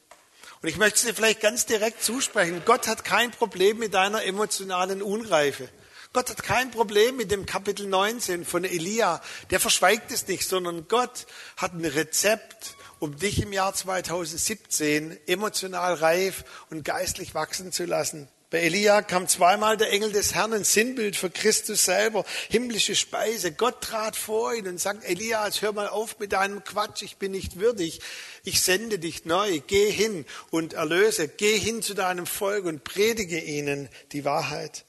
Und 0.60 0.68
ich 0.68 0.76
möchte 0.76 1.06
dir 1.06 1.14
vielleicht 1.14 1.40
ganz 1.40 1.66
direkt 1.66 2.02
zusprechen, 2.02 2.62
Gott 2.64 2.88
hat 2.88 3.04
kein 3.04 3.30
Problem 3.30 3.78
mit 3.78 3.94
deiner 3.94 4.24
emotionalen 4.24 5.02
Unreife. 5.02 5.68
Gott 6.12 6.28
hat 6.28 6.42
kein 6.42 6.70
Problem 6.70 7.16
mit 7.16 7.30
dem 7.30 7.46
Kapitel 7.46 7.86
19 7.86 8.44
von 8.44 8.64
Elia. 8.64 9.22
Der 9.50 9.60
verschweigt 9.60 10.12
es 10.12 10.28
nicht, 10.28 10.46
sondern 10.46 10.86
Gott 10.88 11.26
hat 11.56 11.72
ein 11.72 11.84
Rezept, 11.84 12.76
um 13.02 13.18
dich 13.18 13.42
im 13.42 13.52
Jahr 13.52 13.74
2017 13.74 15.18
emotional 15.26 15.94
reif 15.94 16.44
und 16.70 16.84
geistlich 16.84 17.34
wachsen 17.34 17.72
zu 17.72 17.84
lassen. 17.84 18.28
Bei 18.48 18.60
Elia 18.60 19.02
kam 19.02 19.26
zweimal 19.26 19.76
der 19.76 19.90
Engel 19.90 20.12
des 20.12 20.34
Herrn, 20.34 20.52
ein 20.52 20.62
Sinnbild 20.62 21.16
für 21.16 21.28
Christus 21.28 21.84
selber, 21.84 22.24
himmlische 22.48 22.94
Speise. 22.94 23.50
Gott 23.50 23.80
trat 23.80 24.14
vor 24.14 24.54
ihn 24.54 24.68
und 24.68 24.78
sagt, 24.78 25.04
Elias, 25.04 25.62
hör 25.62 25.72
mal 25.72 25.88
auf 25.88 26.20
mit 26.20 26.30
deinem 26.30 26.62
Quatsch, 26.62 27.02
ich 27.02 27.16
bin 27.16 27.32
nicht 27.32 27.58
würdig. 27.58 28.00
Ich 28.44 28.62
sende 28.62 29.00
dich 29.00 29.24
neu, 29.24 29.58
geh 29.66 29.90
hin 29.90 30.24
und 30.50 30.74
erlöse, 30.74 31.26
geh 31.26 31.58
hin 31.58 31.82
zu 31.82 31.94
deinem 31.94 32.26
Volk 32.26 32.66
und 32.66 32.84
predige 32.84 33.40
ihnen 33.40 33.88
die 34.12 34.24
Wahrheit. 34.24 34.84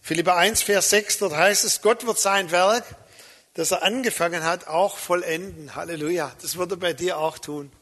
Philippa 0.00 0.36
1, 0.36 0.62
Vers 0.62 0.88
6, 0.88 1.18
dort 1.18 1.34
heißt 1.34 1.64
es, 1.64 1.82
Gott 1.82 2.06
wird 2.06 2.18
sein 2.18 2.50
Werk, 2.50 2.84
das 3.54 3.70
er 3.70 3.82
angefangen 3.82 4.44
hat, 4.44 4.66
auch 4.66 4.98
vollenden. 4.98 5.74
Halleluja. 5.74 6.32
Das 6.42 6.56
wird 6.56 6.72
er 6.72 6.76
bei 6.76 6.92
dir 6.92 7.18
auch 7.18 7.38
tun. 7.38 7.72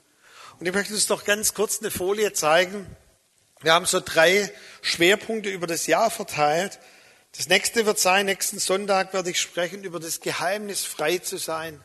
Und 0.60 0.66
ich 0.66 0.72
möchte 0.72 0.94
uns 0.94 1.08
noch 1.08 1.24
ganz 1.24 1.54
kurz 1.54 1.80
eine 1.80 1.90
Folie 1.90 2.32
zeigen. 2.32 2.86
Wir 3.62 3.72
haben 3.72 3.86
so 3.86 4.00
drei 4.00 4.52
Schwerpunkte 4.82 5.48
über 5.48 5.66
das 5.66 5.86
Jahr 5.86 6.10
verteilt. 6.10 6.78
Das 7.36 7.48
nächste 7.48 7.86
wird 7.86 7.98
sein, 7.98 8.26
nächsten 8.26 8.58
Sonntag 8.58 9.14
werde 9.14 9.30
ich 9.30 9.40
sprechen 9.40 9.84
über 9.84 9.98
das 9.98 10.20
Geheimnis, 10.20 10.84
frei 10.84 11.18
zu 11.18 11.38
sein. 11.38 11.82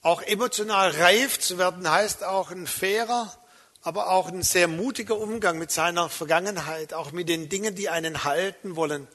Auch 0.00 0.22
emotional 0.22 0.90
reif 0.92 1.38
zu 1.38 1.58
werden 1.58 1.90
heißt 1.90 2.24
auch 2.24 2.50
ein 2.50 2.66
fairer, 2.66 3.36
aber 3.82 4.10
auch 4.10 4.28
ein 4.28 4.42
sehr 4.42 4.68
mutiger 4.68 5.18
Umgang 5.18 5.58
mit 5.58 5.70
seiner 5.70 6.08
Vergangenheit, 6.08 6.94
auch 6.94 7.12
mit 7.12 7.28
den 7.28 7.48
Dingen, 7.48 7.74
die 7.74 7.90
einen 7.90 8.24
halten 8.24 8.76
wollen. 8.76 9.08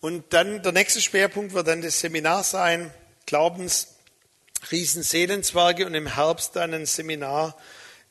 Und 0.00 0.32
dann 0.32 0.62
der 0.62 0.72
nächste 0.72 1.00
Schwerpunkt 1.00 1.54
wird 1.54 1.66
dann 1.66 1.82
das 1.82 2.00
Seminar 2.00 2.44
sein, 2.44 2.92
Glaubens, 3.26 3.96
Riesenseelenzwerge 4.70 5.86
und 5.86 5.94
im 5.94 6.14
Herbst 6.14 6.54
dann 6.54 6.72
ein 6.72 6.86
Seminar 6.86 7.56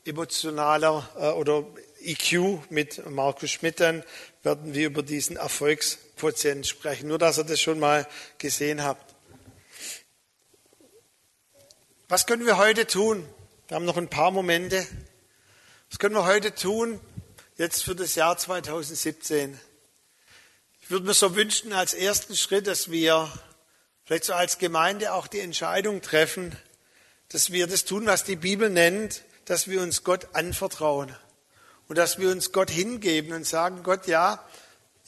emotionaler 0.06 1.10
äh, 1.17 1.30
oder 1.30 1.65
EQ 2.02 2.69
mit 2.69 3.10
Markus 3.10 3.52
Schmidt, 3.52 3.80
dann 3.80 4.04
werden 4.43 4.73
wir 4.73 4.88
über 4.88 5.04
diesen 5.04 5.36
Erfolgsquotient 5.36 6.67
sprechen. 6.67 7.08
Nur, 7.08 7.17
dass 7.17 7.38
ihr 7.38 7.43
das 7.43 7.60
schon 7.60 7.80
mal 7.80 8.08
gesehen 8.38 8.84
habt. 8.84 9.15
Was 12.08 12.26
können 12.26 12.45
wir 12.45 12.58
heute 12.58 12.88
tun? 12.88 13.28
Wir 13.67 13.76
haben 13.76 13.86
noch 13.86 13.97
ein 13.97 14.10
paar 14.10 14.32
Momente. 14.32 14.86
Was 15.89 16.00
können 16.00 16.15
wir 16.15 16.26
heute 16.26 16.54
tun, 16.54 17.00
jetzt 17.58 17.84
für 17.84 17.95
das 17.95 18.15
Jahr 18.15 18.38
2017? 18.38 19.60
Ich 20.88 20.91
würde 20.91 21.06
mir 21.06 21.13
so 21.13 21.36
wünschen, 21.36 21.73
als 21.73 21.93
ersten 21.93 22.34
Schritt, 22.34 22.65
dass 22.65 22.89
wir 22.89 23.30
vielleicht 24.06 24.23
so 24.23 24.34
als 24.34 24.58
Gemeinde 24.58 25.12
auch 25.12 25.28
die 25.28 25.41
Entscheidung 25.41 26.02
treffen, 26.02 26.56
dass 27.28 27.52
wir 27.52 27.67
das 27.67 27.84
tun, 27.84 28.06
was 28.06 28.23
die 28.23 28.38
Bibel 28.38 28.69
nennt, 28.69 29.23
dass 29.43 29.67
wir 29.67 29.82
uns 29.82 30.06
Gott 30.06 30.30
anvertrauen 30.32 31.13
und 31.89 31.97
dass 31.97 32.19
wir 32.19 32.32
uns 32.32 32.54
Gott 32.54 32.69
hingeben 32.69 33.34
und 33.34 33.45
sagen, 33.45 33.84
Gott, 33.84 34.08
ja, 34.08 34.41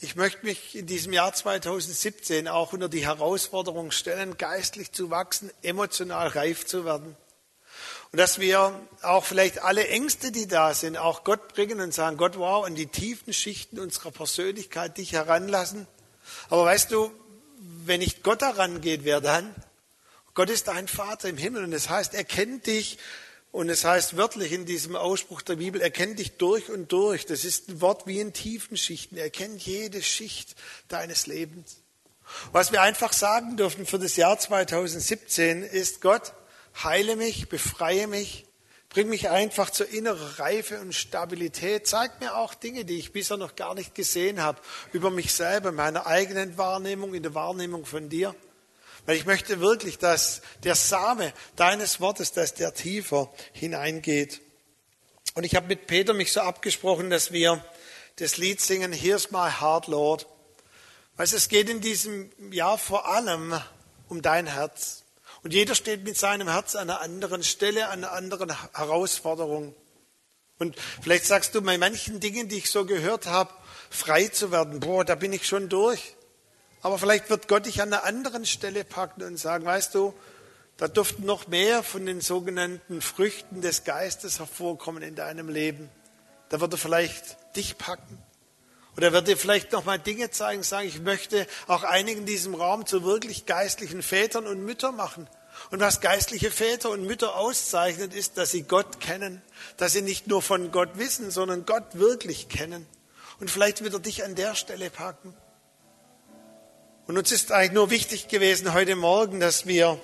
ich 0.00 0.16
möchte 0.16 0.44
mich 0.44 0.76
in 0.76 0.84
diesem 0.84 1.14
Jahr 1.14 1.32
2017 1.32 2.46
auch 2.46 2.74
unter 2.74 2.90
die 2.90 3.06
Herausforderung 3.06 3.90
stellen, 3.90 4.36
geistlich 4.36 4.92
zu 4.92 5.08
wachsen, 5.08 5.50
emotional 5.62 6.28
reif 6.28 6.66
zu 6.66 6.84
werden. 6.84 7.16
Und 8.12 8.18
dass 8.18 8.40
wir 8.40 8.74
auch 9.02 9.24
vielleicht 9.24 9.62
alle 9.62 9.86
Ängste, 9.86 10.32
die 10.32 10.48
da 10.48 10.74
sind, 10.74 10.96
auch 10.96 11.22
Gott 11.22 11.54
bringen 11.54 11.80
und 11.80 11.94
sagen, 11.94 12.16
Gott, 12.16 12.36
wow, 12.38 12.66
in 12.66 12.74
die 12.74 12.86
tiefen 12.86 13.32
Schichten 13.32 13.78
unserer 13.78 14.10
Persönlichkeit 14.10 14.98
dich 14.98 15.12
heranlassen. 15.12 15.86
Aber 16.48 16.64
weißt 16.64 16.90
du, 16.90 17.12
wenn 17.84 18.00
nicht 18.00 18.24
Gott 18.24 18.42
herangeht, 18.42 19.04
wer 19.04 19.20
dann? 19.20 19.54
Gott 20.34 20.50
ist 20.50 20.68
dein 20.68 20.88
Vater 20.88 21.28
im 21.28 21.36
Himmel 21.36 21.64
und 21.64 21.70
das 21.70 21.88
heißt, 21.88 22.14
er 22.14 22.24
kennt 22.24 22.66
dich 22.66 22.98
und 23.52 23.68
es 23.68 23.84
heißt 23.84 24.16
wörtlich 24.16 24.52
in 24.52 24.64
diesem 24.64 24.96
Ausspruch 24.96 25.42
der 25.42 25.56
Bibel, 25.56 25.80
er 25.80 25.90
kennt 25.90 26.18
dich 26.18 26.36
durch 26.36 26.68
und 26.68 26.90
durch. 26.92 27.26
Das 27.26 27.44
ist 27.44 27.68
ein 27.68 27.80
Wort 27.80 28.06
wie 28.06 28.20
in 28.20 28.32
tiefen 28.32 28.76
Schichten. 28.76 29.16
Er 29.16 29.30
kennt 29.30 29.62
jede 29.62 30.02
Schicht 30.02 30.54
deines 30.88 31.26
Lebens. 31.26 31.76
Was 32.52 32.70
wir 32.70 32.82
einfach 32.82 33.12
sagen 33.12 33.56
dürfen 33.56 33.86
für 33.86 33.98
das 33.98 34.16
Jahr 34.16 34.38
2017 34.38 35.64
ist, 35.64 36.00
Gott, 36.00 36.32
heile 36.82 37.16
mich, 37.16 37.48
befreie 37.48 38.06
mich, 38.06 38.46
bring 38.88 39.08
mich 39.08 39.30
einfach 39.30 39.70
zur 39.70 39.88
inneren 39.88 40.28
Reife 40.36 40.80
und 40.80 40.94
Stabilität. 40.94 41.86
Zeig 41.86 42.20
mir 42.20 42.36
auch 42.36 42.54
Dinge, 42.54 42.84
die 42.84 42.98
ich 42.98 43.12
bisher 43.12 43.36
noch 43.36 43.56
gar 43.56 43.74
nicht 43.74 43.94
gesehen 43.94 44.42
habe, 44.42 44.60
über 44.92 45.10
mich 45.10 45.32
selber, 45.32 45.72
meiner 45.72 46.06
eigenen 46.06 46.58
Wahrnehmung, 46.58 47.14
in 47.14 47.22
der 47.22 47.34
Wahrnehmung 47.34 47.86
von 47.86 48.08
dir. 48.08 48.34
Weil 49.06 49.16
ich 49.16 49.26
möchte 49.26 49.60
wirklich, 49.60 49.98
dass 49.98 50.42
der 50.64 50.74
Same 50.74 51.32
deines 51.56 52.00
Wortes, 52.00 52.32
dass 52.32 52.54
der 52.54 52.74
tiefer 52.74 53.32
hineingeht. 53.52 54.40
Und 55.34 55.44
ich 55.44 55.54
habe 55.54 55.68
mit 55.68 55.86
Peter 55.86 56.12
mich 56.12 56.32
so 56.32 56.40
abgesprochen, 56.40 57.10
dass 57.10 57.32
wir 57.32 57.64
das 58.16 58.36
Lied 58.36 58.60
singen, 58.60 58.92
Here's 58.92 59.30
My 59.30 59.48
Heart, 59.50 59.86
Lord. 59.86 60.26
Weißt, 61.16 61.32
es 61.32 61.48
geht 61.48 61.68
in 61.68 61.80
diesem 61.80 62.30
Jahr 62.52 62.76
vor 62.76 63.08
allem 63.08 63.58
um 64.08 64.20
dein 64.20 64.46
Herz. 64.46 65.04
Und 65.42 65.54
jeder 65.54 65.74
steht 65.74 66.04
mit 66.04 66.18
seinem 66.18 66.48
Herz 66.48 66.74
an 66.74 66.90
einer 66.90 67.00
anderen 67.00 67.42
Stelle, 67.42 67.88
an 67.88 68.04
einer 68.04 68.12
anderen 68.12 68.54
Herausforderung. 68.74 69.74
Und 70.58 70.76
vielleicht 71.00 71.24
sagst 71.24 71.54
du, 71.54 71.62
bei 71.62 71.78
manchen 71.78 72.20
Dingen, 72.20 72.48
die 72.48 72.58
ich 72.58 72.70
so 72.70 72.84
gehört 72.84 73.26
habe, 73.26 73.50
frei 73.88 74.28
zu 74.28 74.52
werden, 74.52 74.80
boah, 74.80 75.04
da 75.04 75.14
bin 75.14 75.32
ich 75.32 75.46
schon 75.46 75.68
durch. 75.68 76.14
Aber 76.82 76.98
vielleicht 76.98 77.30
wird 77.30 77.48
Gott 77.48 77.66
dich 77.66 77.80
an 77.80 77.92
einer 77.92 78.04
anderen 78.04 78.44
Stelle 78.44 78.84
packen 78.84 79.22
und 79.22 79.38
sagen, 79.38 79.64
weißt 79.64 79.94
du, 79.94 80.14
da 80.76 80.88
dürften 80.88 81.26
noch 81.26 81.46
mehr 81.46 81.82
von 81.82 82.06
den 82.06 82.20
sogenannten 82.20 83.02
Früchten 83.02 83.60
des 83.60 83.84
Geistes 83.84 84.38
hervorkommen 84.38 85.02
in 85.02 85.14
deinem 85.14 85.48
Leben. 85.48 85.90
Da 86.48 86.60
wird 86.60 86.72
er 86.72 86.78
vielleicht 86.78 87.36
dich 87.56 87.76
packen. 87.76 88.18
Oder 88.96 89.12
wird 89.12 89.28
dir 89.28 89.36
vielleicht 89.36 89.72
noch 89.72 89.84
mal 89.84 89.98
Dinge 89.98 90.30
zeigen, 90.30 90.62
sagen, 90.62 90.88
ich 90.88 91.00
möchte 91.00 91.46
auch 91.66 91.84
einigen 91.84 92.20
in 92.20 92.26
diesem 92.26 92.54
Raum 92.54 92.86
zu 92.86 93.04
wirklich 93.04 93.46
geistlichen 93.46 94.02
Vätern 94.02 94.46
und 94.46 94.64
Müttern 94.64 94.96
machen. 94.96 95.28
Und 95.70 95.80
was 95.80 96.00
geistliche 96.00 96.50
Väter 96.50 96.90
und 96.90 97.04
Mütter 97.04 97.36
auszeichnet, 97.36 98.14
ist, 98.14 98.38
dass 98.38 98.50
sie 98.50 98.62
Gott 98.62 99.00
kennen, 99.00 99.42
dass 99.76 99.92
sie 99.92 100.02
nicht 100.02 100.26
nur 100.26 100.42
von 100.42 100.72
Gott 100.72 100.90
wissen, 100.94 101.30
sondern 101.30 101.66
Gott 101.66 101.84
wirklich 101.92 102.48
kennen. 102.48 102.86
Und 103.38 103.50
vielleicht 103.50 103.82
wird 103.82 103.94
er 103.94 104.00
dich 104.00 104.24
an 104.24 104.34
der 104.34 104.54
Stelle 104.54 104.90
packen. 104.90 105.34
Und 107.06 107.18
uns 107.18 107.32
ist 107.32 107.52
eigentlich 107.52 107.72
nur 107.72 107.90
wichtig 107.90 108.28
gewesen 108.28 108.72
heute 108.72 108.96
Morgen, 108.96 109.40
dass 109.40 109.66
wir 109.66 110.00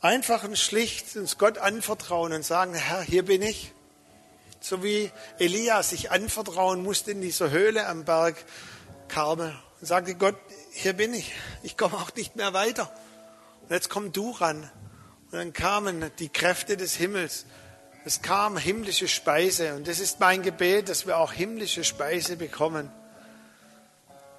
einfach 0.00 0.44
und 0.44 0.58
schlicht 0.58 1.16
uns 1.16 1.38
Gott 1.38 1.58
anvertrauen 1.58 2.32
und 2.32 2.44
sagen, 2.44 2.74
Herr, 2.74 3.02
hier 3.02 3.24
bin 3.24 3.42
ich 3.42 3.72
so 4.62 4.82
wie 4.82 5.10
Elia 5.38 5.82
sich 5.82 6.10
anvertrauen 6.10 6.82
musste 6.82 7.10
in 7.10 7.20
dieser 7.20 7.50
Höhle 7.50 7.86
am 7.86 8.04
Berg 8.04 8.36
Karmel 9.08 9.54
und 9.80 9.86
sagte, 9.86 10.14
Gott, 10.14 10.36
hier 10.72 10.94
bin 10.94 11.12
ich, 11.12 11.34
ich 11.62 11.76
komme 11.76 11.96
auch 11.96 12.14
nicht 12.14 12.36
mehr 12.36 12.52
weiter. 12.52 12.92
Und 13.62 13.70
jetzt 13.70 13.90
komm 13.90 14.12
du 14.12 14.30
ran. 14.30 14.70
Und 15.30 15.38
dann 15.38 15.52
kamen 15.52 16.10
die 16.18 16.28
Kräfte 16.28 16.76
des 16.76 16.94
Himmels. 16.94 17.46
Es 18.04 18.22
kam 18.22 18.56
himmlische 18.56 19.08
Speise. 19.08 19.74
Und 19.74 19.88
das 19.88 19.98
ist 19.98 20.20
mein 20.20 20.42
Gebet, 20.42 20.88
dass 20.88 21.06
wir 21.06 21.18
auch 21.18 21.32
himmlische 21.32 21.84
Speise 21.84 22.36
bekommen. 22.36 22.90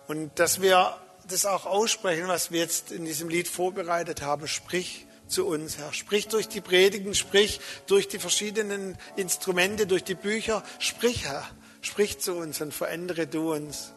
Und 0.08 0.38
dass 0.40 0.62
wir 0.62 0.98
das 1.28 1.46
auch 1.46 1.66
aussprechen, 1.66 2.28
was 2.28 2.52
wir 2.52 2.60
jetzt 2.60 2.92
in 2.92 3.06
diesem 3.06 3.30
Lied 3.30 3.48
vorbereitet 3.48 4.22
haben. 4.22 4.48
Sprich, 4.48 5.06
zu 5.34 5.48
uns, 5.48 5.78
Herr. 5.78 5.92
Sprich 5.94 6.28
durch 6.28 6.48
die 6.48 6.62
Predigen, 6.62 7.16
sprich 7.16 7.60
durch 7.88 8.08
die 8.08 8.20
verschiedenen 8.20 8.98
Instrumente, 9.16 9.88
durch 9.88 10.04
die 10.04 10.16
Bücher. 10.16 10.64
Sprich, 10.80 11.26
Herr. 11.26 11.46
Sprich 11.82 12.20
zu 12.20 12.34
uns 12.34 12.62
und 12.62 12.74
verändere 12.74 13.28
du 13.28 13.54
uns. 13.54 13.92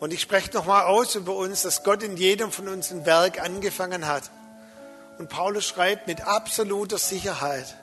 Und 0.00 0.12
ich 0.12 0.20
spreche 0.20 0.52
nochmal 0.52 0.84
aus 0.84 1.14
über 1.14 1.34
uns, 1.36 1.62
dass 1.62 1.84
Gott 1.84 2.02
in 2.02 2.16
jedem 2.16 2.50
von 2.50 2.68
uns 2.68 2.90
ein 2.90 3.06
Werk 3.06 3.40
angefangen 3.40 4.06
hat. 4.06 4.30
Und 5.18 5.28
Paulus 5.28 5.64
schreibt 5.64 6.08
mit 6.08 6.22
absoluter 6.22 6.98
Sicherheit, 6.98 7.76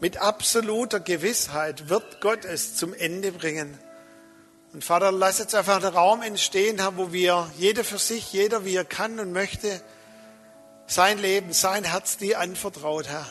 mit 0.00 0.16
absoluter 0.16 1.00
Gewissheit 1.00 1.88
wird 1.88 2.20
Gott 2.20 2.44
es 2.44 2.76
zum 2.76 2.94
Ende 2.94 3.32
bringen. 3.32 3.78
Und 4.72 4.84
Vater, 4.84 5.12
lass 5.12 5.38
jetzt 5.38 5.54
einfach 5.54 5.76
einen 5.76 5.94
Raum 5.94 6.22
entstehen, 6.22 6.78
Herr, 6.78 6.96
wo 6.96 7.12
wir 7.12 7.50
jeder 7.58 7.84
für 7.84 7.98
sich, 7.98 8.32
jeder 8.32 8.64
wie 8.64 8.74
er 8.74 8.84
kann 8.84 9.20
und 9.20 9.32
möchte, 9.32 9.82
sein 10.88 11.18
Leben, 11.18 11.52
sein 11.52 11.84
Herz 11.84 12.16
dir 12.16 12.40
anvertraut, 12.40 13.06
Herr. 13.06 13.26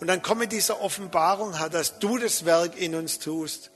Und 0.00 0.08
dann 0.08 0.20
komme 0.20 0.48
diese 0.48 0.80
Offenbarung, 0.80 1.56
Herr, 1.56 1.70
dass 1.70 2.00
du 2.00 2.18
das 2.18 2.44
Werk 2.44 2.76
in 2.76 2.94
uns 2.94 3.20
tust. 3.20 3.70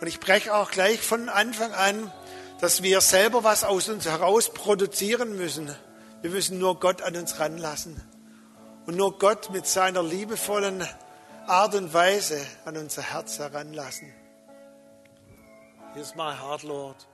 Und 0.00 0.06
ich 0.06 0.18
breche 0.18 0.54
auch 0.54 0.70
gleich 0.70 1.00
von 1.00 1.28
Anfang 1.28 1.72
an, 1.74 2.10
dass 2.60 2.82
wir 2.82 3.02
selber 3.02 3.44
was 3.44 3.62
aus 3.62 3.88
uns 3.90 4.06
heraus 4.06 4.52
produzieren 4.52 5.36
müssen. 5.36 5.74
Wir 6.22 6.30
müssen 6.30 6.58
nur 6.58 6.80
Gott 6.80 7.02
an 7.02 7.14
uns 7.14 7.38
ranlassen. 7.38 8.00
Und 8.86 8.96
nur 8.96 9.18
Gott 9.18 9.50
mit 9.50 9.66
seiner 9.66 10.02
liebevollen 10.02 10.86
Art 11.46 11.74
und 11.74 11.92
Weise 11.92 12.40
an 12.64 12.78
unser 12.78 13.02
Herz 13.02 13.38
heranlassen. 13.38 14.12
Here's 15.92 16.14
my 16.14 16.32
heart, 16.34 16.62
Lord. 16.62 17.06